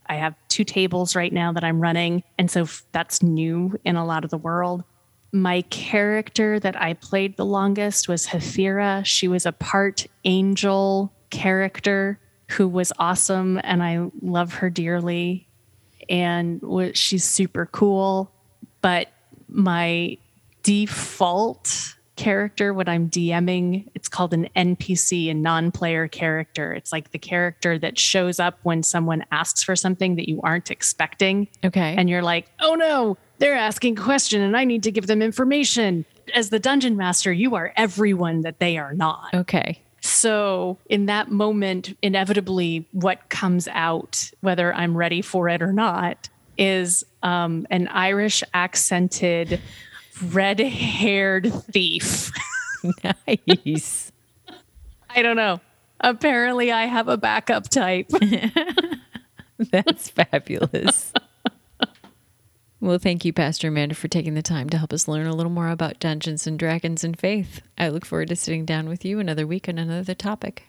I 0.06 0.16
have 0.16 0.34
two 0.48 0.64
tables 0.64 1.18
right 1.18 1.34
now 1.34 1.52
that 1.52 1.66
I'm 1.66 1.82
running. 1.82 2.24
And 2.38 2.50
so 2.50 2.66
that's 2.94 3.22
new 3.22 3.78
in 3.84 3.98
a 3.98 4.06
lot 4.06 4.24
of 4.24 4.30
the 4.30 4.38
world. 4.38 4.86
My 5.34 5.64
character 5.64 6.62
that 6.62 6.82
I 6.82 6.94
played 6.94 7.36
the 7.36 7.46
longest 7.46 8.08
was 8.08 8.26
Hethira. 8.26 9.06
She 9.06 9.28
was 9.28 9.46
a 9.46 9.52
part 9.52 10.08
angel 10.24 11.12
character 11.30 12.22
who 12.52 12.66
was 12.66 12.94
awesome, 12.98 13.60
and 13.62 13.84
I 13.84 14.10
love 14.22 14.54
her 14.56 14.70
dearly. 14.70 15.46
And 16.10 16.64
she's 16.94 17.26
super 17.26 17.66
cool. 17.66 18.32
But 18.82 19.10
my 19.50 20.18
default 20.64 21.98
character 22.20 22.74
when 22.74 22.90
I'm 22.90 23.10
DMing. 23.10 23.88
It's 23.96 24.10
called 24.10 24.34
an 24.34 24.50
NPC, 24.54 25.32
a 25.32 25.34
non 25.34 25.72
player 25.72 26.10
character. 26.10 26.74
It's 26.74 26.92
like 26.92 27.12
the 27.12 27.18
character 27.18 27.80
that 27.80 27.98
shows 27.98 28.42
up 28.42 28.60
when 28.64 28.84
someone 28.84 29.24
asks 29.32 29.64
for 29.64 29.74
something 29.74 30.18
that 30.18 30.28
you 30.28 30.42
aren't 30.42 30.70
expecting. 30.70 31.48
Okay. 31.64 31.96
And 31.98 32.10
you're 32.10 32.22
like, 32.22 32.48
oh 32.60 32.76
no, 32.76 33.18
they're 33.38 33.56
asking 33.56 33.98
a 33.98 34.02
question 34.02 34.42
and 34.42 34.58
I 34.58 34.66
need 34.66 34.84
to 34.84 34.92
give 34.92 35.08
them 35.08 35.22
information. 35.22 36.04
As 36.36 36.50
the 36.50 36.60
dungeon 36.60 36.98
master, 36.98 37.32
you 37.32 37.56
are 37.56 37.72
everyone 37.78 38.42
that 38.42 38.60
they 38.60 38.78
are 38.78 38.94
not. 38.94 39.34
Okay. 39.34 39.82
So, 40.02 40.78
in 40.88 41.08
that 41.08 41.30
moment, 41.30 41.98
inevitably, 42.02 42.88
what 42.92 43.30
comes 43.30 43.68
out, 43.70 44.32
whether 44.40 44.74
I'm 44.74 44.96
ready 44.96 45.22
for 45.22 45.50
it 45.50 45.62
or 45.62 45.74
not, 45.74 46.30
is 46.58 47.06
um, 47.22 47.68
an 47.70 47.88
Irish 47.90 48.42
accented 48.54 49.60
red 50.22 50.60
haired 50.60 51.54
thief. 51.54 52.32
nice. 53.28 54.12
I 55.10 55.22
don't 55.22 55.36
know. 55.36 55.60
Apparently, 56.00 56.72
I 56.72 56.86
have 56.86 57.08
a 57.08 57.18
backup 57.18 57.68
type. 57.70 58.10
That's 59.58 60.10
fabulous. 60.10 61.12
well, 62.80 63.00
thank 63.00 63.26
you, 63.26 63.34
Pastor 63.34 63.68
Amanda, 63.68 63.96
for 63.96 64.08
taking 64.08 64.34
the 64.34 64.42
time 64.42 64.70
to 64.70 64.78
help 64.78 64.94
us 64.94 65.08
learn 65.08 65.28
a 65.28 65.36
little 65.36 65.52
more 65.52 65.70
about 65.70 66.00
Dungeons 66.00 66.48
and 66.48 66.58
Dragons 66.58 67.04
and 67.04 67.20
faith. 67.20 67.62
I 67.78 67.90
look 67.90 68.06
forward 68.06 68.30
to 68.30 68.36
sitting 68.38 68.64
down 68.64 68.88
with 68.88 69.04
you 69.04 69.20
another 69.20 69.46
week 69.46 69.68
on 69.68 69.78
another 69.78 70.16
topic 70.16 70.69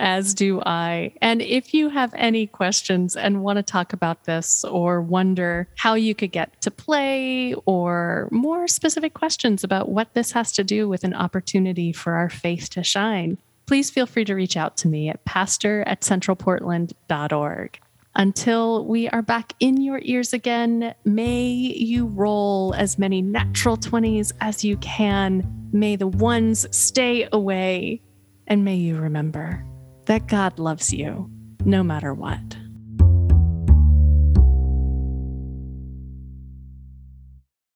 as 0.00 0.34
do 0.34 0.60
I. 0.64 1.12
And 1.20 1.42
if 1.42 1.72
you 1.74 1.90
have 1.90 2.12
any 2.16 2.46
questions 2.46 3.14
and 3.14 3.42
want 3.42 3.58
to 3.58 3.62
talk 3.62 3.92
about 3.92 4.24
this 4.24 4.64
or 4.64 5.00
wonder 5.00 5.68
how 5.76 5.94
you 5.94 6.14
could 6.14 6.32
get 6.32 6.60
to 6.62 6.70
play 6.70 7.54
or 7.66 8.28
more 8.32 8.66
specific 8.66 9.14
questions 9.14 9.62
about 9.62 9.90
what 9.90 10.14
this 10.14 10.32
has 10.32 10.50
to 10.52 10.64
do 10.64 10.88
with 10.88 11.04
an 11.04 11.14
opportunity 11.14 11.92
for 11.92 12.14
our 12.14 12.30
faith 12.30 12.70
to 12.70 12.82
shine, 12.82 13.38
please 13.66 13.90
feel 13.90 14.06
free 14.06 14.24
to 14.24 14.34
reach 14.34 14.56
out 14.56 14.76
to 14.78 14.88
me 14.88 15.08
at 15.08 15.24
pastor 15.24 15.84
at 15.86 16.00
centralportland.org. 16.00 17.78
Until 18.16 18.86
we 18.86 19.08
are 19.10 19.22
back 19.22 19.52
in 19.60 19.80
your 19.80 20.00
ears 20.02 20.32
again, 20.32 20.94
may 21.04 21.46
you 21.48 22.06
roll 22.06 22.74
as 22.74 22.98
many 22.98 23.22
natural 23.22 23.76
20s 23.76 24.32
as 24.40 24.64
you 24.64 24.76
can. 24.78 25.68
May 25.72 25.94
the 25.94 26.08
ones 26.08 26.66
stay 26.76 27.28
away. 27.30 28.02
And 28.48 28.64
may 28.64 28.74
you 28.74 28.96
remember 28.96 29.64
that 30.06 30.26
God 30.26 30.58
loves 30.58 30.92
you 30.92 31.30
no 31.64 31.82
matter 31.82 32.14
what. 32.14 32.56